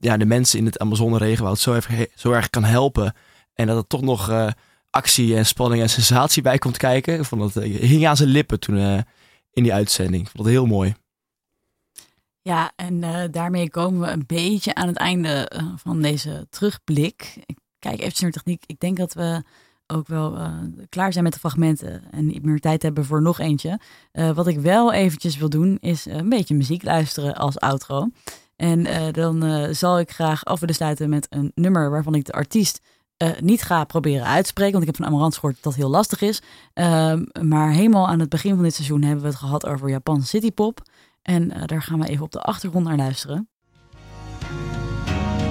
[0.00, 1.78] ja, de mensen in het Amazone-regenwoud zo,
[2.14, 3.14] zo erg kan helpen.
[3.54, 4.52] En dat er toch nog
[4.90, 7.18] actie en spanning en sensatie bij komt kijken.
[7.18, 9.04] Ik vond dat, hing aan zijn lippen toen
[9.50, 10.22] in die uitzending.
[10.22, 10.94] Ik vond het heel mooi.
[12.46, 17.42] Ja, en eh, daarmee komen we een beetje aan het einde eh, van deze terugblik.
[17.46, 18.62] Ik kijk even naar techniek.
[18.66, 19.42] Ik denk dat we
[19.86, 20.52] ook wel eh,
[20.88, 23.80] klaar zijn met de fragmenten en niet meer tijd hebben voor nog eentje.
[24.12, 28.08] Wat ik wel eventjes wil doen, is een beetje muziek luisteren als outro.
[28.56, 32.80] En dan zal ik graag af willen sluiten met een nummer waarvan ik de artiest
[33.40, 34.72] niet ga proberen uitspreken.
[34.72, 36.42] Want ik heb van Amarant gehoord dat dat heel lastig is.
[36.72, 40.26] Ehm, maar helemaal aan het begin van dit seizoen hebben we het gehad over Japanse
[40.26, 40.82] citypop.
[41.26, 43.48] En eh, daar gaan we even op de achtergrond naar luisteren.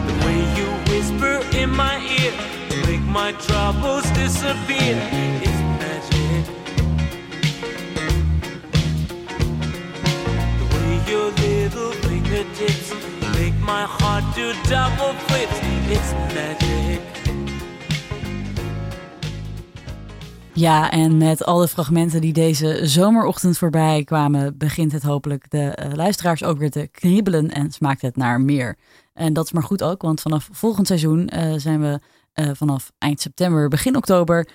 [0.06, 2.34] The way you whisper in my ear
[2.86, 4.96] make my troubles disappear.
[5.42, 6.46] It's magic.
[10.58, 12.94] The way your little fingertips
[13.34, 15.60] make my heart do double flips.
[15.90, 17.25] It's magic.
[20.56, 25.64] Ja, en met al de fragmenten die deze zomerochtend voorbij kwamen, begint het hopelijk de
[25.64, 28.78] eh, luisteraars ook weer te kriebelen en smaakt het naar meer.
[29.14, 32.00] En dat is maar goed ook, want vanaf volgend seizoen eh, zijn we
[32.34, 34.48] eh, vanaf eind september, begin oktober,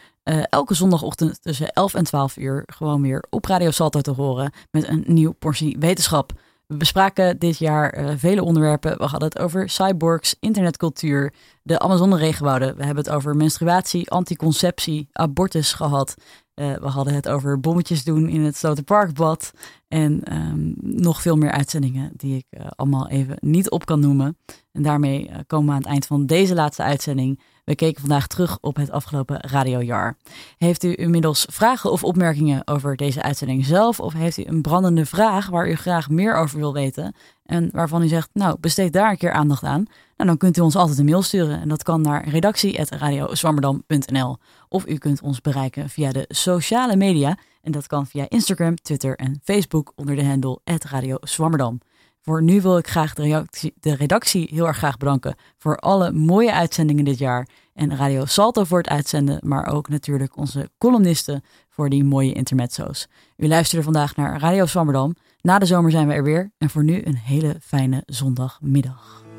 [0.51, 4.89] elke zondagochtend tussen 11 en 12 uur gewoon weer op Radio Salto te horen met
[4.89, 6.33] een nieuw portie wetenschap.
[6.71, 8.99] We bespraken dit jaar uh, vele onderwerpen.
[8.99, 12.77] We hadden het over cyborgs, internetcultuur, de Amazone-regenwouden.
[12.77, 16.15] We hebben het over menstruatie, anticonceptie, abortus gehad.
[16.55, 19.53] Uh, we hadden het over bommetjes doen in het Sloterparkbad.
[19.89, 24.37] En um, nog veel meer uitzendingen die ik uh, allemaal even niet op kan noemen.
[24.73, 27.41] En daarmee komen we aan het eind van deze laatste uitzending.
[27.71, 30.17] We keken vandaag terug op het afgelopen radiojaar.
[30.59, 34.01] Heeft u inmiddels vragen of opmerkingen over deze uitzending zelf?
[34.01, 37.15] Of heeft u een brandende vraag waar u graag meer over wil weten?
[37.45, 39.85] En waarvan u zegt, nou, besteed daar een keer aandacht aan.
[40.17, 41.61] Nou, dan kunt u ons altijd een mail sturen.
[41.61, 44.37] En dat kan naar redactie.radioswammerdam.nl
[44.69, 47.39] Of u kunt ons bereiken via de sociale media.
[47.63, 51.81] En dat kan via Instagram, Twitter en Facebook onder de handle Radio Zwammerdam.
[52.23, 56.13] Voor nu wil ik graag de redactie, de redactie heel erg graag bedanken voor alle
[56.13, 57.49] mooie uitzendingen dit jaar.
[57.75, 63.07] En Radio Salto voor het uitzenden, maar ook natuurlijk onze columnisten voor die mooie intermezzo's.
[63.37, 65.15] U luisterde vandaag naar Radio Zwammerdam.
[65.41, 69.30] Na de zomer zijn we er weer en voor nu een hele fijne zondagmiddag.